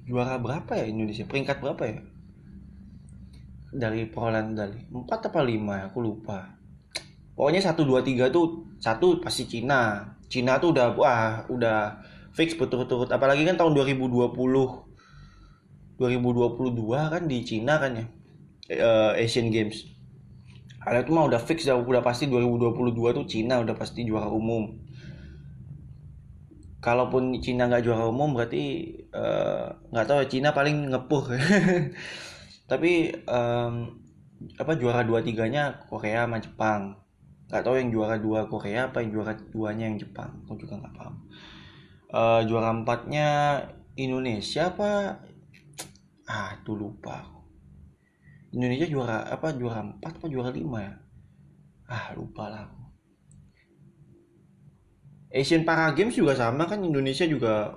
[0.09, 1.29] juara berapa ya Indonesia?
[1.29, 2.16] Peringkat berapa ya
[3.77, 6.57] dari perolehan medali empat apa lima ya aku lupa.
[7.37, 10.01] Pokoknya satu dua tiga tuh satu pasti Cina.
[10.27, 12.01] Cina tuh udah wah udah
[12.33, 14.33] fix betul-betul apalagi kan tahun 2020
[15.97, 18.05] 2022 kan di Cina kan ya
[18.81, 19.85] uh, Asian Games.
[20.81, 24.81] Hal itu mah udah fix udah, udah pasti 2022 tuh Cina udah pasti juara umum.
[26.81, 31.25] Kalaupun Cina nggak juara umum berarti eh, nggak uh, tahu ya Cina paling ngepuh
[32.67, 34.03] tapi um,
[34.59, 36.99] apa juara dua tiganya Korea sama Jepang.
[37.47, 40.43] Nggak tahu yang juara dua Korea apa yang juara duanya yang Jepang.
[40.45, 41.15] Aku juga nggak paham.
[42.11, 43.29] Uh, juara empatnya
[43.95, 45.23] Indonesia apa?
[46.27, 47.23] Ah tuh lupa
[48.51, 50.95] Indonesia juara apa juara empat apa juara lima ya?
[51.87, 52.67] Ah lupa lah
[55.31, 57.77] Asian Para Games juga sama kan Indonesia juga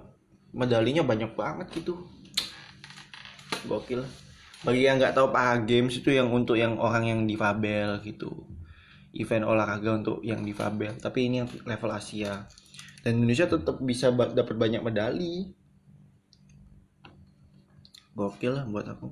[0.56, 2.08] medalinya banyak banget gitu.
[3.68, 4.02] Gokil
[4.60, 8.44] bagi yang nggak tahu para games itu yang untuk yang orang yang difabel gitu.
[9.16, 11.00] Event olahraga untuk yang difabel.
[11.00, 12.46] Tapi ini yang level Asia.
[13.00, 15.56] Dan Indonesia tetap bisa dapat banyak medali.
[18.14, 19.08] Gokil lah buat aku.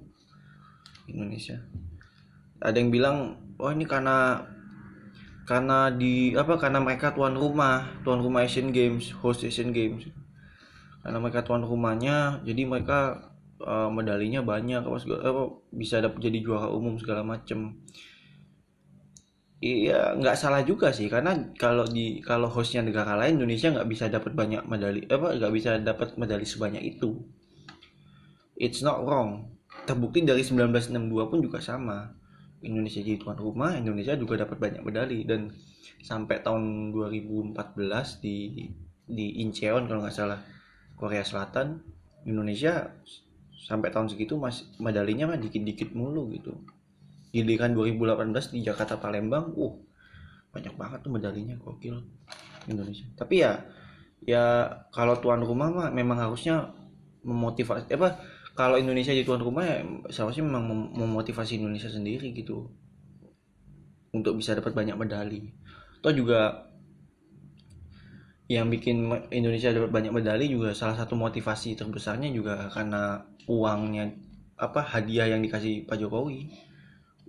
[1.08, 1.64] Indonesia.
[2.60, 3.18] Ada yang bilang
[3.56, 4.43] oh ini karena
[5.48, 7.88] karena di apa karena mereka tuan rumah.
[8.04, 10.12] Tuan rumah Asian Games host Asian Games.
[11.00, 13.32] Karena mereka tuan rumahnya jadi mereka
[13.62, 15.43] uh, medalinya banyak apa segala apa
[15.74, 17.82] bisa dapat jadi juara umum segala macem.
[19.58, 24.05] Iya nggak salah juga sih karena kalau di kalau hostnya negara lain Indonesia nggak bisa
[24.05, 27.18] dapat banyak medali apa nggak bisa dapat medali sebanyak itu.
[28.58, 29.58] It's not wrong.
[29.89, 32.14] Terbukti dari 1962 pun juga sama.
[32.58, 35.26] Indonesia jadi tuan rumah Indonesia juga dapat banyak medali.
[35.26, 35.53] Dan
[36.01, 38.66] sampai tahun 2014 di
[39.08, 40.41] di Incheon kalau nggak salah
[40.97, 41.82] Korea Selatan
[42.28, 42.91] Indonesia
[43.58, 46.53] sampai tahun segitu mas medalinya mah dikit-dikit mulu gitu.
[47.34, 49.76] Giliran 2018 di Jakarta Palembang uh
[50.53, 52.01] banyak banget tuh medalinya gokil
[52.70, 53.05] Indonesia.
[53.18, 53.62] Tapi ya
[54.26, 56.74] ya kalau tuan rumah mah memang harusnya
[57.22, 58.18] memotivasi apa
[58.58, 62.70] kalau Indonesia jadi tuan rumah ya seharusnya memang memotivasi Indonesia sendiri gitu.
[64.14, 65.53] Untuk bisa dapat banyak medali.
[66.01, 66.66] Atau juga
[68.47, 74.12] yang bikin Indonesia dapat banyak medali juga salah satu motivasi terbesarnya juga karena uangnya
[74.60, 76.52] apa hadiah yang dikasih Pak Jokowi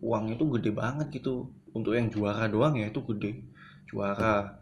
[0.02, 1.50] uangnya tuh gede banget gitu.
[1.74, 3.44] Untuk yang juara doang ya itu gede.
[3.86, 4.58] Juara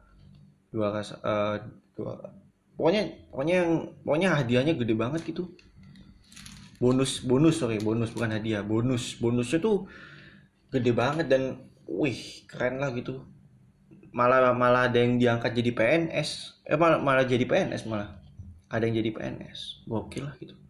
[0.71, 1.57] juara uh,
[1.97, 2.29] juara
[2.77, 3.73] pokoknya pokoknya yang
[4.05, 5.49] pokoknya hadiahnya gede banget gitu.
[6.77, 9.17] Bonus bonus sorry bonus bukan hadiah bonus.
[9.17, 9.89] Bonusnya tuh
[10.69, 13.25] gede banget dan wih keren lah gitu.
[14.13, 16.29] Malah malah ada yang diangkat jadi PNS
[16.67, 18.19] eh malah, malah jadi PNS malah.
[18.67, 20.66] Ada yang jadi PNS gokil lah gitu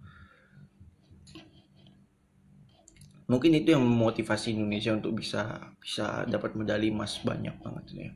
[3.26, 8.10] mungkin itu yang memotivasi Indonesia untuk bisa bisa dapat medali emas banyak banget ya.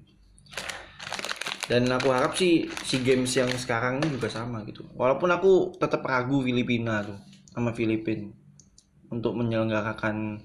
[1.70, 4.82] Dan aku harap sih si games yang sekarang ini juga sama gitu.
[4.98, 7.18] Walaupun aku tetap ragu Filipina tuh
[7.54, 8.30] sama Filipina
[9.10, 10.42] untuk menyelenggarakan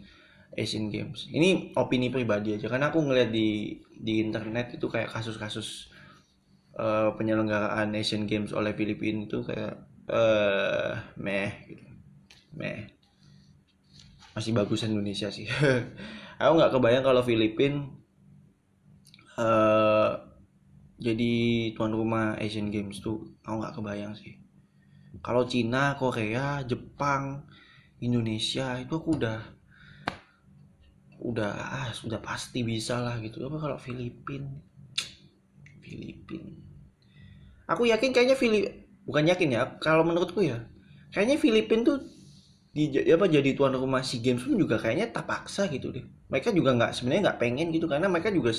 [0.57, 1.29] Asian Games.
[1.29, 5.93] Ini opini pribadi aja karena aku ngeliat di di internet itu kayak kasus-kasus
[6.77, 9.75] uh, penyelenggaraan Asian Games oleh Filipina itu kayak
[10.09, 11.85] uh, meh gitu.
[12.55, 12.94] Meh
[14.35, 15.47] masih bagus Indonesia sih.
[16.43, 17.87] Aku nggak kebayang kalau Filipina
[19.39, 20.19] uh,
[20.99, 21.33] jadi
[21.75, 24.35] tuan rumah Asian Games tuh aku nggak kebayang sih.
[25.23, 27.47] Kalau Cina Korea Jepang
[28.03, 29.39] Indonesia itu aku udah
[31.23, 33.43] udah ah sudah pasti bisa lah gitu.
[33.47, 34.59] Apa kalau Filipin
[35.83, 36.59] Filipin.
[37.67, 38.71] Aku yakin kayaknya Filip
[39.05, 40.65] bukan yakin ya kalau menurutku ya
[41.13, 42.01] kayaknya Filipin tuh
[42.75, 46.03] di apa jadi tuan rumah SEA Games pun juga kayaknya tak paksa gitu deh.
[46.27, 48.51] Mereka juga nggak sebenarnya nggak pengen gitu karena mereka juga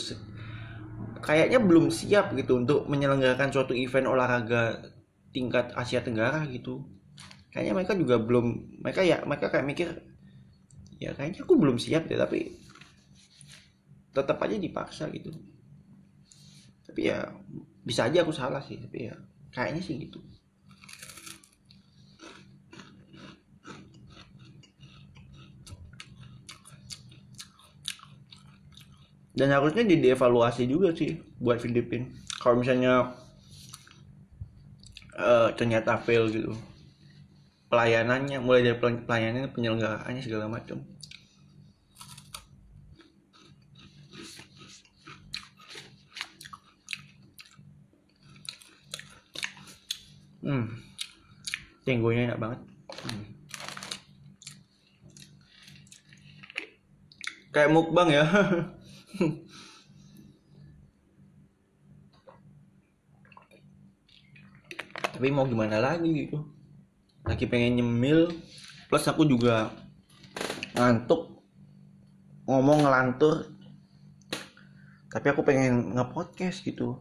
[1.21, 4.89] kayaknya belum siap gitu untuk menyelenggarakan suatu event olahraga
[5.37, 6.81] tingkat Asia Tenggara gitu.
[7.53, 9.89] Kayaknya mereka juga belum mereka ya mereka kayak mikir
[10.97, 12.57] ya kayaknya aku belum siap deh tapi
[14.17, 15.29] tetap aja dipaksa gitu.
[16.89, 17.21] Tapi ya
[17.85, 19.15] bisa aja aku salah sih tapi ya
[19.53, 20.25] kayaknya sih gitu
[29.37, 32.09] dan harusnya di dievaluasi juga sih buat Filipin
[32.41, 33.13] kalau misalnya
[35.21, 36.57] uh, ternyata fail gitu.
[37.67, 40.81] Pelayanannya mulai dari pelayanannya penyelenggaraannya segala macam.
[50.47, 50.79] Hmm.
[51.83, 52.61] Tenggonya enak banget.
[53.03, 53.37] Hmm.
[57.57, 58.25] kayak mukbang ya
[65.17, 66.45] tapi mau gimana lagi gitu?
[67.25, 68.29] Lagi pengen nyemil
[68.87, 69.73] plus aku juga
[70.77, 71.41] ngantuk
[72.45, 73.49] ngomong ngelantur.
[75.09, 77.01] Tapi aku pengen nge-podcast gitu.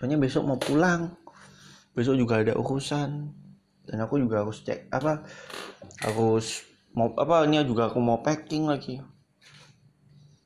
[0.00, 1.12] Soalnya besok mau pulang
[1.92, 3.36] besok juga ada urusan.
[3.84, 5.28] Dan aku juga harus cek apa
[6.00, 6.64] harus
[6.96, 9.02] mau apa ini juga aku mau packing lagi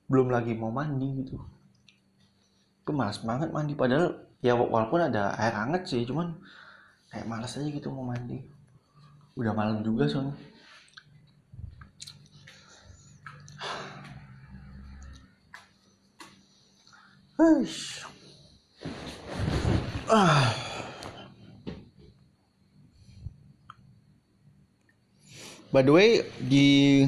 [0.08, 1.40] belum lagi mau mandi gitu
[2.84, 4.12] itu malas banget mandi padahal
[4.44, 6.36] ya walaupun ada air hangat sih cuman
[7.08, 8.44] kayak malas aja gitu mau mandi
[9.34, 10.36] udah malam juga soalnya.
[20.14, 20.54] Ah.
[25.74, 27.02] By the way, di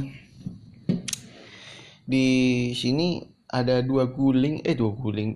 [2.06, 2.26] di
[2.72, 3.18] sini
[3.50, 5.30] ada dua guling eh dua guling.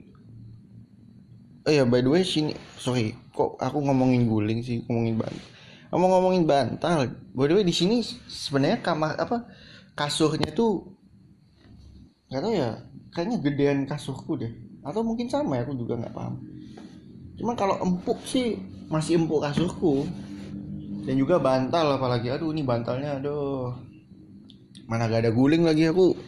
[1.66, 5.50] Oh ya by the way sini sorry kok aku ngomongin guling sih ngomongin bantal
[5.90, 6.98] ngomong ngomongin bantal.
[7.34, 9.50] By the way di sini sebenarnya kamar apa
[9.98, 10.94] kasurnya tuh
[12.30, 12.70] nggak tahu ya
[13.10, 14.52] kayaknya gedean kasurku deh.
[14.86, 16.38] Atau mungkin sama ya aku juga nggak paham.
[17.36, 18.54] Cuman kalau empuk sih
[18.86, 20.06] masih empuk kasurku.
[21.00, 23.74] Dan juga bantal apalagi aduh ini bantalnya aduh.
[24.86, 26.18] Mana gak ada guling lagi aku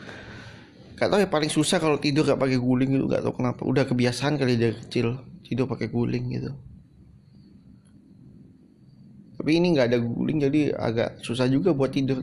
[0.99, 3.67] Gak tau ya paling susah kalau tidur gak pakai guling gitu gak tau kenapa.
[3.67, 6.53] Udah kebiasaan kali dari kecil tidur pakai guling gitu.
[9.43, 12.23] Tapi ini nggak ada guling jadi agak susah juga buat tidur.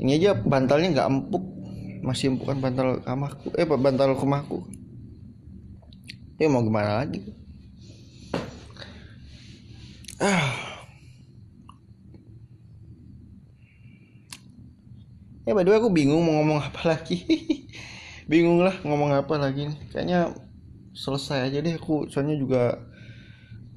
[0.00, 1.44] Ini aja bantalnya nggak empuk.
[2.00, 4.64] Masih empukan bantal kamarku eh bantal rumahku.
[6.40, 7.20] Ya mau gimana lagi?
[10.16, 10.65] Ah
[15.46, 17.22] ya by the way aku bingung mau ngomong apa lagi.
[18.30, 19.78] Bingung lah ngomong apa lagi nih.
[19.94, 20.34] Kayaknya
[20.90, 22.10] selesai aja deh aku.
[22.10, 22.82] Soalnya juga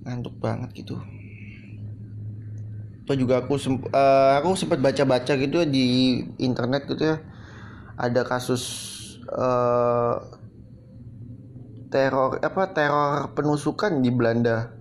[0.02, 0.98] ngantuk banget gitu.
[3.06, 7.18] Atau juga aku semp uh, aku sempat baca-baca gitu ya di internet gitu ya.
[8.02, 8.64] Ada kasus
[9.30, 10.18] uh,
[11.94, 14.74] teror apa teror penusukan di Belanda.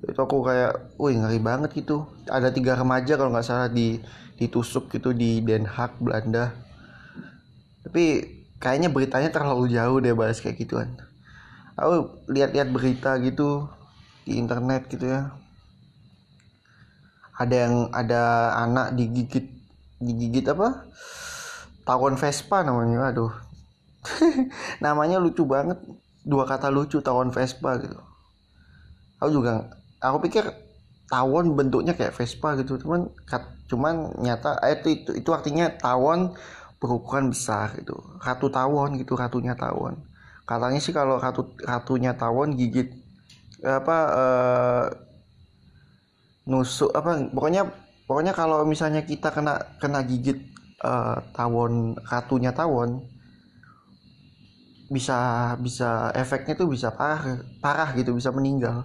[0.00, 2.08] Itu aku kayak, wih ngeri banget gitu.
[2.24, 4.00] Ada tiga remaja kalau nggak salah di
[4.40, 6.56] ditusuk gitu di Den Haag Belanda.
[7.84, 8.24] Tapi
[8.56, 10.96] kayaknya beritanya terlalu jauh deh bahas kayak gituan.
[11.76, 13.68] Aku lihat-lihat berita gitu
[14.24, 15.36] di internet gitu ya.
[17.36, 18.22] Ada yang ada
[18.64, 19.48] anak digigit
[20.00, 20.88] digigit apa?
[21.84, 23.32] Tawon Vespa namanya aduh.
[24.84, 25.80] Namanya lucu banget.
[26.20, 27.96] Dua kata lucu tawon Vespa gitu.
[29.20, 30.48] Aku juga aku pikir
[31.10, 32.78] tawon bentuknya kayak Vespa gitu.
[32.78, 33.10] Cuman
[33.66, 36.32] cuman nyata eh, itu, itu itu artinya tawon
[36.78, 37.98] berukuran besar gitu.
[38.22, 39.98] Ratu tawon gitu ratunya tawon.
[40.46, 42.94] Katanya sih kalau ratu ratunya tawon gigit
[43.60, 44.86] apa eh,
[46.48, 47.68] nusuk apa pokoknya
[48.08, 50.50] pokoknya kalau misalnya kita kena kena gigit
[50.82, 53.04] uh, tawon ratunya tawon
[54.90, 58.82] bisa bisa efeknya tuh bisa parah parah gitu bisa meninggal.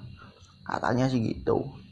[0.66, 1.85] Katanya sih gitu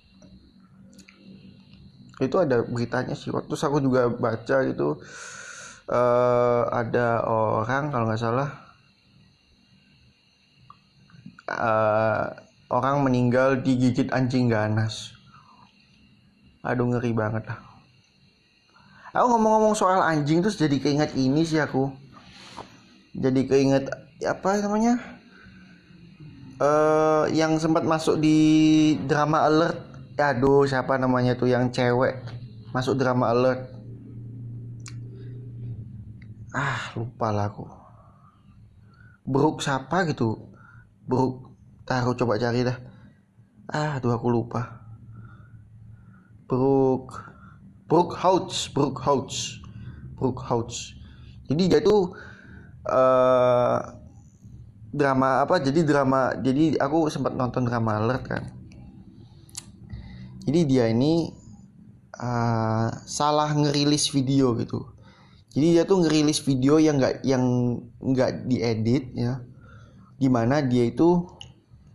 [2.25, 3.29] itu ada beritanya sih.
[3.29, 4.99] Waktu aku juga baca gitu
[5.91, 8.49] uh, ada orang kalau nggak salah
[11.51, 12.31] uh,
[12.71, 15.13] orang meninggal digigit anjing ganas.
[16.63, 17.59] Aduh ngeri banget lah.
[19.13, 21.93] Aku ngomong-ngomong soal anjing terus jadi keinget ini sih aku.
[23.13, 23.93] Jadi keinget
[24.25, 24.97] apa namanya
[26.57, 28.37] uh, yang sempat masuk di
[29.05, 29.92] drama alert
[30.31, 32.23] aduh siapa namanya tuh yang cewek?
[32.71, 33.67] Masuk drama alert.
[36.55, 37.65] Ah lupa lah aku.
[39.27, 40.53] Brook siapa gitu?
[41.03, 41.51] Brook
[41.83, 42.77] taruh coba cari dah.
[43.67, 44.85] Ah tuh aku lupa.
[46.47, 47.19] Brook
[47.89, 49.59] Brook House Brook House
[50.15, 51.03] Brook House
[51.47, 52.15] jadi dia tuh
[52.87, 53.79] uh,
[54.93, 55.59] drama apa?
[55.59, 58.43] Jadi drama jadi aku sempat nonton drama alert kan
[60.43, 61.31] jadi dia ini
[62.19, 64.91] uh, salah ngerilis video gitu.
[65.53, 67.43] Jadi dia tuh ngerilis video yang nggak yang
[68.01, 69.39] nggak diedit ya.
[70.19, 71.29] Di mana dia itu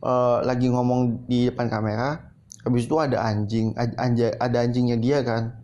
[0.01, 2.31] uh, lagi ngomong di depan kamera
[2.65, 5.61] habis itu ada anjing anja, ada anjingnya dia kan.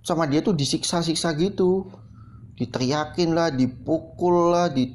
[0.00, 1.90] Sama dia tuh disiksa-siksa gitu.
[2.56, 4.88] Diteriakin lah dipukul lah di,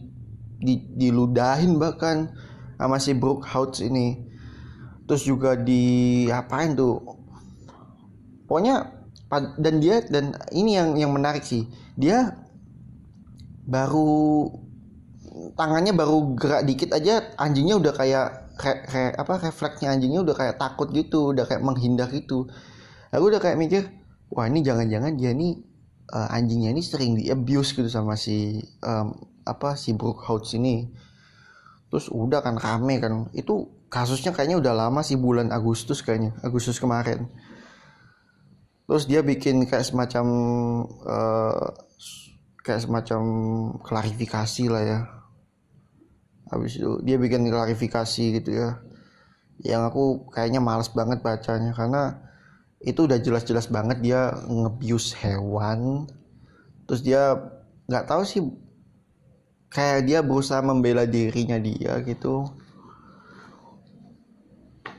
[0.58, 2.34] di diludahin bahkan
[2.82, 4.31] sama si Brookhouse ini
[5.12, 7.04] terus juga di apain tuh?
[8.48, 8.96] Pokoknya
[9.60, 11.68] dan dia dan ini yang yang menarik sih.
[12.00, 12.32] Dia
[13.68, 14.48] baru
[15.60, 20.56] tangannya baru gerak dikit aja anjingnya udah kayak re, re, apa refleksnya anjingnya udah kayak
[20.56, 22.48] takut gitu udah kayak menghindar gitu.
[23.12, 23.92] Aku udah kayak mikir
[24.32, 25.60] wah ini jangan-jangan dia nih
[26.08, 29.12] uh, anjingnya ini sering di abuse gitu sama si um,
[29.44, 30.88] apa si Brookhouse ini.
[31.92, 36.80] Terus udah kan rame kan itu kasusnya kayaknya udah lama sih bulan Agustus kayaknya Agustus
[36.80, 37.28] kemarin.
[38.88, 40.26] Terus dia bikin kayak semacam
[41.04, 41.68] uh,
[42.64, 43.22] kayak semacam
[43.84, 45.00] klarifikasi lah ya.
[46.56, 48.80] Habis itu dia bikin klarifikasi gitu ya.
[49.60, 52.32] Yang aku kayaknya males banget bacanya karena
[52.82, 56.08] itu udah jelas-jelas banget dia ngebius hewan.
[56.88, 57.36] Terus dia
[57.92, 58.42] nggak tahu sih
[59.68, 62.61] kayak dia berusaha membela dirinya dia gitu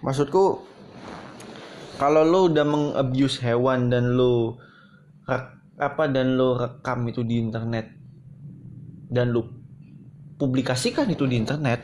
[0.02, 0.60] maksudku
[1.96, 4.58] kalau lo udah mengabuse hewan dan lo
[5.78, 7.86] apa dan lo rekam itu di internet
[9.08, 9.46] dan lo
[10.36, 11.80] publikasikan itu di internet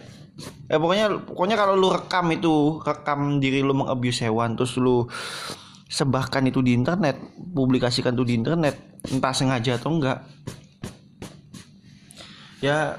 [0.70, 5.10] eh pokoknya pokoknya kalau lu rekam itu rekam diri lu mengabuse hewan terus lu
[5.88, 7.18] sebahkan itu di internet
[7.54, 8.76] publikasikan itu di internet
[9.10, 10.22] entah sengaja atau enggak
[12.62, 12.98] ya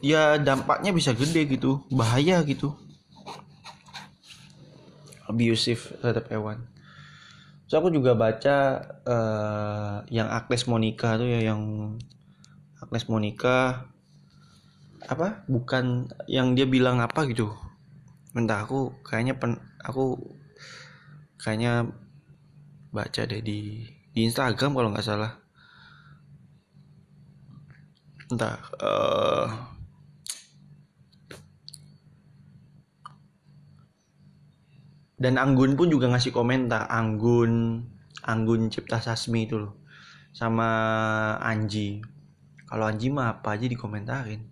[0.00, 2.72] ya dampaknya bisa gede gitu bahaya gitu
[5.26, 6.66] abusive terhadap hewan.
[7.66, 11.94] So aku juga baca uh, yang Agnes Monica tuh ya yang
[12.78, 13.90] Agnes Monica
[15.06, 15.42] apa?
[15.50, 17.50] Bukan yang dia bilang apa gitu.
[18.38, 20.14] Entah aku kayaknya pen, aku
[21.42, 21.90] kayaknya
[22.94, 23.82] baca deh di
[24.14, 25.42] di Instagram kalau nggak salah.
[28.30, 29.75] Entah uh,
[35.16, 37.84] dan Anggun pun juga ngasih komentar Anggun
[38.26, 39.80] Anggun Cipta Sasmi itu loh
[40.36, 40.68] sama
[41.40, 42.04] Anji.
[42.68, 44.44] Kalau Anji mah apa aja dikomentarin.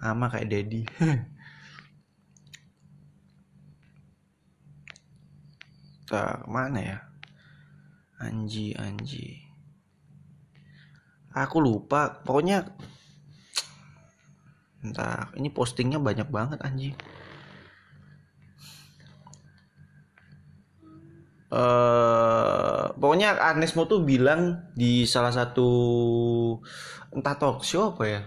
[0.00, 0.82] Sama kayak Dedi
[6.10, 6.98] tak mana ya?
[8.18, 9.46] Anji Anji.
[11.30, 12.66] Aku lupa pokoknya
[14.82, 16.98] entah ini postingnya banyak banget Anji
[21.50, 25.68] uh, pokoknya Agnes Mo tuh bilang di salah satu
[27.10, 28.20] entah talk show apa ya?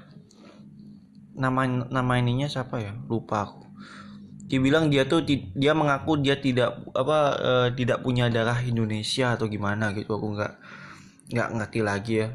[1.33, 2.93] Nama nama ininya siapa ya?
[3.09, 3.63] Lupa aku.
[4.45, 9.49] Dia bilang dia tuh dia mengaku dia tidak apa uh, tidak punya darah Indonesia atau
[9.49, 10.13] gimana gitu.
[10.13, 10.53] Aku nggak
[11.33, 12.27] nggak ngerti lagi ya.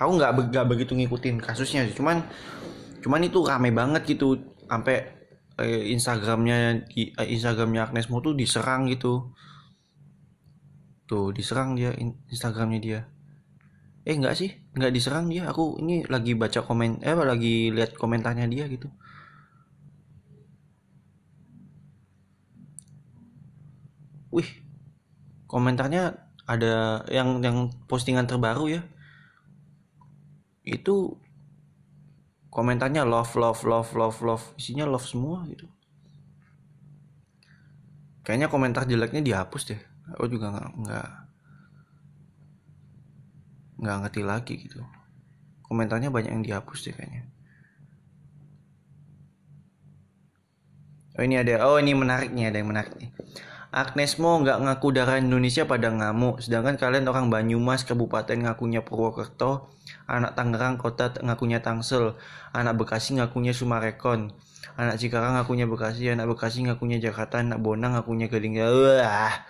[0.00, 1.94] Aku nggak nggak begitu ngikutin kasusnya sih.
[1.94, 2.24] Cuman
[3.04, 4.40] cuman itu rame banget gitu.
[4.66, 5.02] Sampai
[5.60, 6.88] eh, Instagramnya
[7.18, 9.30] Instagramnya Agnes Mo tuh diserang gitu
[11.10, 11.90] tuh diserang dia
[12.30, 13.00] Instagramnya dia.
[14.06, 14.54] Eh enggak sih?
[14.78, 15.50] Enggak diserang dia.
[15.50, 18.86] Aku ini lagi baca komen eh lagi lihat komentarnya dia gitu.
[24.30, 24.46] Wih
[25.50, 28.82] komentarnya ada yang yang postingan terbaru ya.
[30.62, 31.18] Itu
[32.54, 34.44] komentarnya love love love love love.
[34.54, 35.66] Isinya love semua gitu.
[38.22, 41.08] Kayaknya komentar jeleknya dihapus deh aku juga nggak nggak
[43.80, 44.80] nggak ngerti lagi gitu.
[45.64, 47.24] Komentarnya banyak yang dihapus deh kayaknya.
[51.18, 53.10] Oh ini ada oh ini menarik nih ada yang menarik nih.
[53.70, 59.70] Agnes Mo nggak ngaku darah Indonesia pada ngamuk, sedangkan kalian orang Banyumas, Kabupaten ngakunya Purwokerto,
[60.10, 62.18] anak Tangerang kota ngakunya Tangsel,
[62.50, 64.34] anak Bekasi ngakunya Sumarekon,
[64.74, 68.58] anak Cikarang ngakunya Bekasi, anak Bekasi ngakunya Jakarta, anak Bonang ngakunya Gading.
[68.58, 69.46] Wah,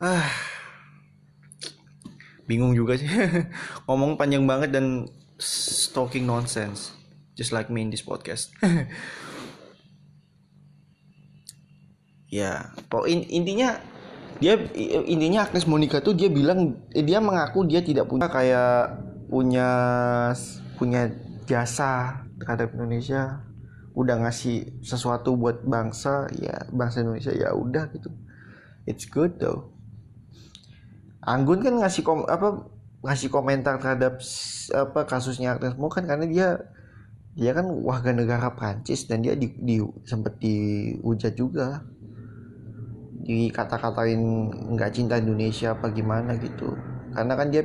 [0.00, 0.30] ah.
[2.44, 3.08] Bingung juga sih.
[3.88, 5.08] Ngomong panjang banget dan
[5.94, 6.94] talking nonsense
[7.34, 8.54] just like me in this podcast.
[12.34, 13.78] Ya pokok intinya
[14.42, 14.58] dia
[15.06, 18.90] intinya Agnes Monica tuh dia bilang eh, dia mengaku dia tidak punya kayak
[19.30, 19.70] punya
[20.74, 21.14] punya
[21.46, 23.38] jasa terhadap Indonesia.
[23.94, 28.10] Udah ngasih sesuatu buat bangsa ya bangsa Indonesia ya udah gitu.
[28.82, 29.73] It's good though
[31.24, 32.68] Anggun kan ngasih kom apa
[33.04, 34.20] ngasih komentar terhadap
[34.72, 36.48] apa kasusnya Agnes Mo kan karena dia
[37.34, 41.82] dia kan warga negara Prancis dan dia di, di sempat dihujat juga.
[43.24, 44.20] Dikata-katain
[44.76, 46.76] nggak cinta Indonesia apa gimana gitu.
[47.16, 47.64] Karena kan dia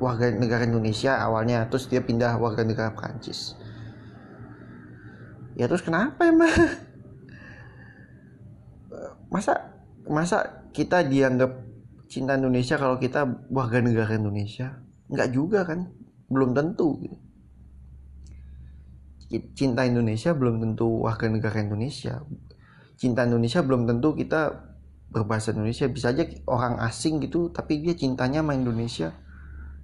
[0.00, 3.54] warga negara Indonesia awalnya terus dia pindah warga negara Prancis.
[5.54, 6.50] Ya terus kenapa emang?
[9.34, 9.76] Masa
[10.08, 11.67] masa kita dianggap
[12.08, 14.80] cinta Indonesia kalau kita warga negara Indonesia?
[15.12, 15.92] Nggak juga kan?
[16.28, 16.96] Belum tentu
[19.52, 22.24] cinta Indonesia belum tentu warga negara Indonesia.
[22.96, 24.72] Cinta Indonesia belum tentu kita
[25.12, 25.84] berbahasa Indonesia.
[25.86, 29.12] Bisa aja orang asing gitu tapi dia cintanya sama Indonesia.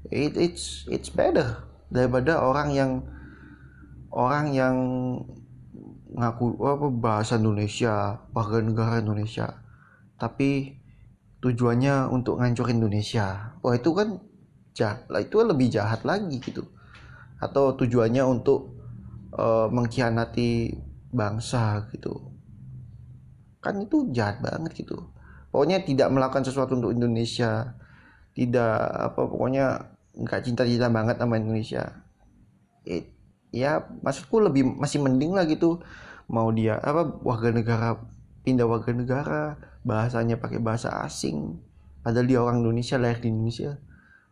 [0.09, 1.61] It, it's it's better
[1.93, 2.91] daripada orang yang
[4.13, 4.77] orang yang
[6.15, 9.61] ngaku apa bahasa Indonesia warga negara Indonesia.
[10.17, 10.81] Tapi
[11.45, 13.53] tujuannya untuk ngancurin Indonesia.
[13.61, 14.17] Wah itu kan
[14.73, 16.65] jahat lah itu lebih jahat lagi gitu.
[17.37, 18.81] Atau tujuannya untuk
[19.37, 20.73] uh, mengkhianati
[21.13, 22.33] bangsa gitu.
[23.61, 25.13] Kan itu jahat banget gitu.
[25.53, 27.77] Pokoknya tidak melakukan sesuatu untuk Indonesia.
[28.33, 28.77] Tidak
[29.13, 32.03] apa pokoknya nggak cinta cinta banget sama Indonesia.
[32.89, 33.13] It,
[33.53, 35.85] ya maksudku lebih masih mending lah gitu.
[36.25, 38.01] Mau dia apa warga negara
[38.43, 41.61] pindah warga negara bahasanya pakai bahasa asing.
[42.01, 43.77] Padahal dia orang Indonesia lahir di Indonesia.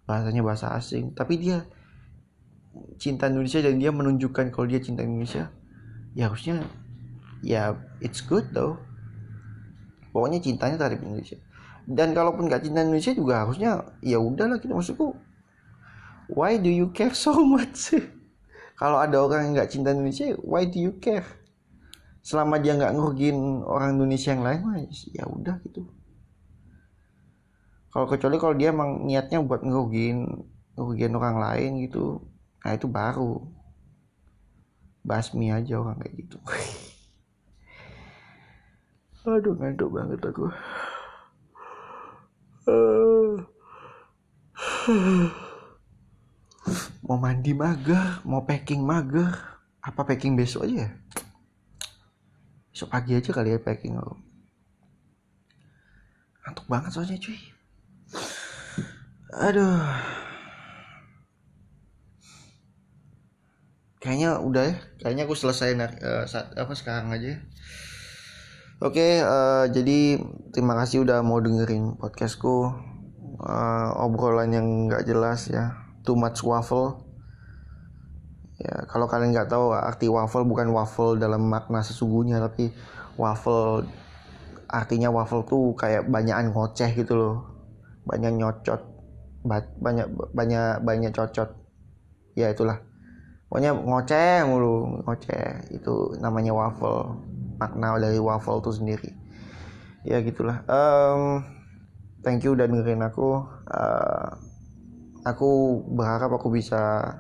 [0.09, 1.13] Bahasanya bahasa asing.
[1.13, 1.63] Tapi dia
[2.97, 5.53] cinta Indonesia dan dia menunjukkan kalau dia cinta Indonesia.
[6.17, 6.65] Ya harusnya
[7.45, 8.81] ya it's good though.
[10.13, 11.39] Pokoknya cintanya terhadap Indonesia.
[11.85, 15.19] Dan kalaupun gak cinta Indonesia juga harusnya ya udahlah kita maksudku
[16.31, 17.93] why do you care so much?
[18.77, 21.42] Kalau ada orang yang nggak cinta Indonesia why do you care
[22.23, 24.79] selama dia nggak ngerugiin orang Indonesia yang lain mah
[25.11, 25.83] ya udah gitu.
[27.93, 30.25] Kalau kecuali kalau dia emang niatnya buat ngerugiin
[30.79, 32.23] ngerugiin orang lain gitu
[32.63, 33.43] nah itu baru.
[35.03, 36.39] Basmi aja orang kayak gitu.
[39.27, 40.47] Aduh ngantuk banget aku.
[47.03, 49.59] Mau mandi mager mau packing mager.
[49.83, 50.91] Apa packing besok aja ya
[52.73, 54.17] besok pagi aja kali ya packing lo
[56.43, 57.39] ngantuk banget soalnya cuy.
[59.33, 59.79] Aduh.
[64.03, 64.75] Kayaknya udah ya.
[64.99, 67.39] Kayaknya aku selesai uh, saat apa sekarang aja
[68.83, 70.19] oke uh, jadi
[70.51, 72.75] terima kasih udah mau dengerin podcastku.
[73.43, 75.79] Uh, obrolan yang nggak jelas ya.
[76.03, 77.12] Too much waffle
[78.63, 82.71] ya kalau kalian nggak tahu arti waffle bukan waffle dalam makna sesungguhnya tapi
[83.19, 83.83] waffle
[84.73, 87.37] artinya waffle tuh kayak banyakan ngoceh gitu loh.
[88.09, 88.83] Banyak nyocot
[89.45, 91.53] banyak banyak banyak cocot.
[92.39, 92.81] Ya itulah.
[93.53, 95.69] Pokoknya ngoceh mulu ngoceh.
[95.77, 97.21] Itu namanya waffle
[97.61, 99.11] makna dari waffle itu sendiri.
[100.09, 100.65] Ya gitulah.
[100.67, 101.45] Um,
[102.25, 103.45] thank you udah dengerin aku.
[103.69, 104.35] Uh,
[105.23, 107.13] aku berharap aku bisa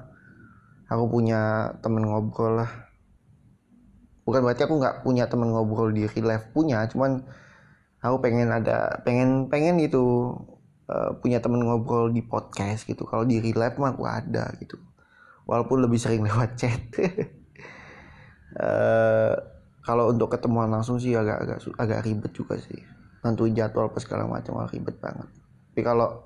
[0.92, 2.70] aku punya temen ngobrol lah.
[4.28, 7.24] Bukan berarti aku nggak punya temen ngobrol di real life punya cuman
[8.04, 10.36] aku pengen ada pengen pengen gitu
[10.86, 13.08] uh, punya temen ngobrol di podcast gitu.
[13.08, 14.76] Kalau di real life mah aku ada gitu.
[15.48, 16.80] Walaupun lebih sering lewat chat.
[18.52, 19.32] Uh,
[19.82, 22.78] kalau untuk ketemuan langsung sih agak agak agak ribet juga sih.
[23.24, 25.26] Nentuin jadwal apa segala macam ribet banget.
[25.72, 26.22] Tapi kalau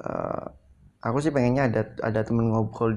[0.00, 0.44] uh,
[1.04, 2.96] aku sih pengennya ada ada temen ngobrol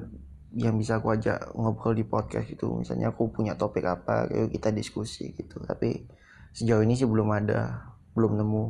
[0.54, 2.78] yang bisa aku ajak ngobrol di podcast gitu.
[2.78, 5.58] Misalnya aku punya topik apa kayak kita diskusi gitu.
[5.66, 6.06] Tapi
[6.54, 8.66] sejauh ini sih belum ada belum nemu.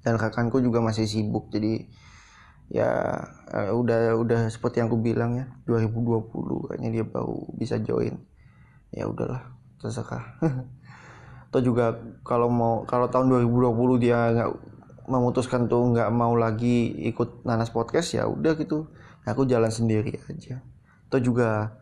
[0.00, 1.84] Dan rekanku juga masih sibuk jadi
[2.70, 2.88] ya
[3.50, 8.16] uh, udah udah seperti yang aku bilang ya 2020 kayaknya dia baru bisa join.
[8.96, 9.44] Ya udahlah
[9.76, 10.40] terserah.
[11.52, 14.50] Atau juga kalau mau kalau tahun 2020 dia nggak
[15.10, 18.88] memutuskan tuh nggak mau lagi ikut nanas podcast ya udah gitu
[19.26, 20.62] aku jalan sendiri aja.
[21.10, 21.76] Atau juga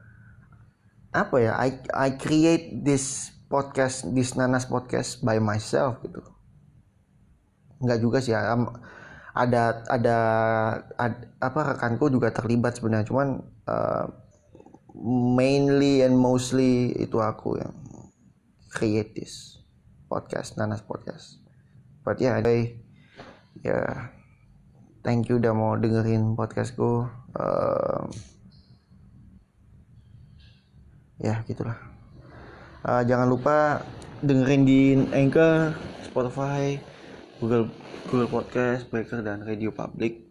[1.08, 6.20] apa ya I I create this podcast this nanas podcast by myself gitu.
[7.80, 10.18] Nggak juga sih ada ada
[10.98, 13.06] ad, apa rekanku juga terlibat sebenarnya.
[13.06, 13.28] Cuman
[13.70, 14.06] uh,
[15.38, 17.74] mainly and mostly itu aku yang
[18.68, 19.62] create this
[20.10, 21.38] podcast Nanas podcast.
[22.02, 22.40] But yeah,
[23.62, 24.10] ya
[25.08, 28.04] thank you udah mau dengerin podcastku uh,
[31.16, 31.80] ya gitulah
[32.84, 33.80] uh, jangan lupa
[34.20, 35.72] dengerin di Anchor
[36.04, 36.76] Spotify
[37.40, 37.72] Google
[38.08, 40.24] Google Podcast, Breaker dan Radio Public.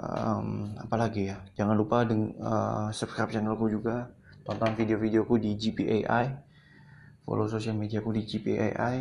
[0.00, 4.08] Um, apalagi ya, jangan lupa deng uh, subscribe channelku juga,
[4.48, 6.32] tonton video-videoku di GPAI,
[7.28, 8.96] follow sosial mediaku di GPAI.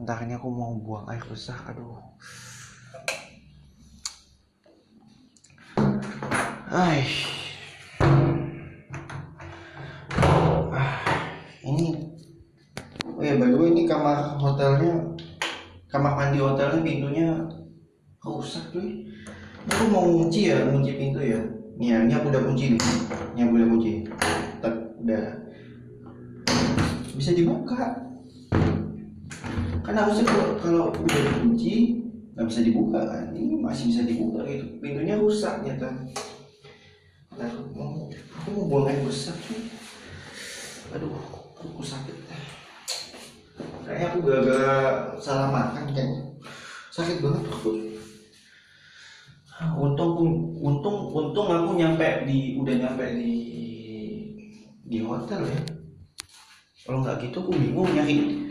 [0.00, 2.00] Entah ini aku mau buang air besar, aduh.
[6.74, 7.06] Ay.
[10.74, 10.98] Ah,
[11.62, 11.94] ini
[13.06, 15.14] oh ya way ini kamar hotelnya
[15.86, 17.30] kamar mandi hotelnya pintunya
[18.26, 18.82] rusak tuh
[19.70, 21.38] aku mau kunci ya kunci pintu ya.
[21.78, 22.82] Nih ya ini aku udah kunci nih.
[23.38, 23.92] Ini aku udah kunci.
[24.58, 25.26] Tak udah.
[27.14, 28.02] Bisa dibuka.
[29.78, 32.02] Kan harusnya kalau, kalau udah dikunci
[32.34, 33.30] nggak bisa dibuka kan?
[33.30, 34.82] Ini masih bisa dibuka gitu.
[34.82, 36.02] Pintunya rusak ternyata
[37.34, 39.58] nah, mau aku mau buang air besar tuh
[40.94, 41.10] aduh
[41.58, 42.14] aku sakit
[43.84, 44.74] kayaknya aku gara-gara
[45.18, 46.22] salah makan kayaknya
[46.94, 47.72] sakit banget aku
[49.74, 50.14] untung
[50.60, 53.34] untung untung aku nyampe di udah nyampe di
[54.84, 55.60] di hotel ya.
[56.84, 58.44] Kalau nggak gitu aku bingung nyari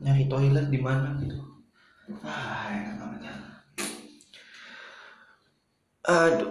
[0.00, 1.36] nyari toilet di mana gitu.
[2.24, 3.22] Ah enak banget
[6.02, 6.50] aduh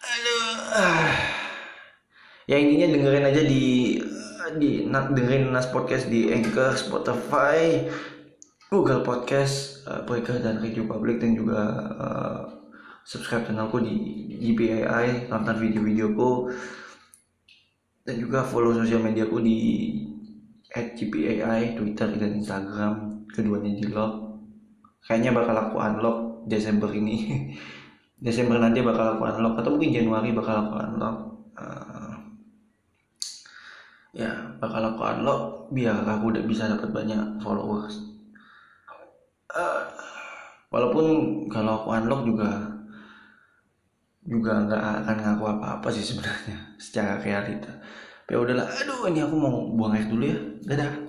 [0.00, 0.35] aduh ah.
[2.46, 3.64] Ya intinya dengerin aja di
[4.56, 7.82] di dengerin Nas Podcast di Anchor, Spotify,
[8.70, 11.60] Google Podcast, uh, Breaker dan Radio Public dan juga
[11.98, 12.40] uh,
[13.02, 13.94] subscribe channelku di
[14.38, 16.50] GPAI, tonton video-videoku
[18.06, 19.58] dan juga follow sosial mediaku di
[20.70, 24.38] @gpai, Twitter dan Instagram, keduanya di lock.
[25.06, 27.16] Kayaknya bakal aku unlock Desember ini.
[28.16, 31.16] Desember nanti bakal aku unlock atau mungkin Januari bakal aku unlock.
[31.56, 32.16] Uh,
[34.16, 38.00] ya bakal aku unlock biar aku udah bisa dapat banyak followers.
[39.52, 39.84] Uh,
[40.72, 41.04] walaupun
[41.52, 42.50] kalau aku unlock juga
[44.26, 47.70] juga nggak akan ngaku apa-apa sih sebenarnya secara realita.
[48.26, 50.40] Ya udahlah aduh ini aku mau buang air dulu ya.
[50.64, 51.05] Dadah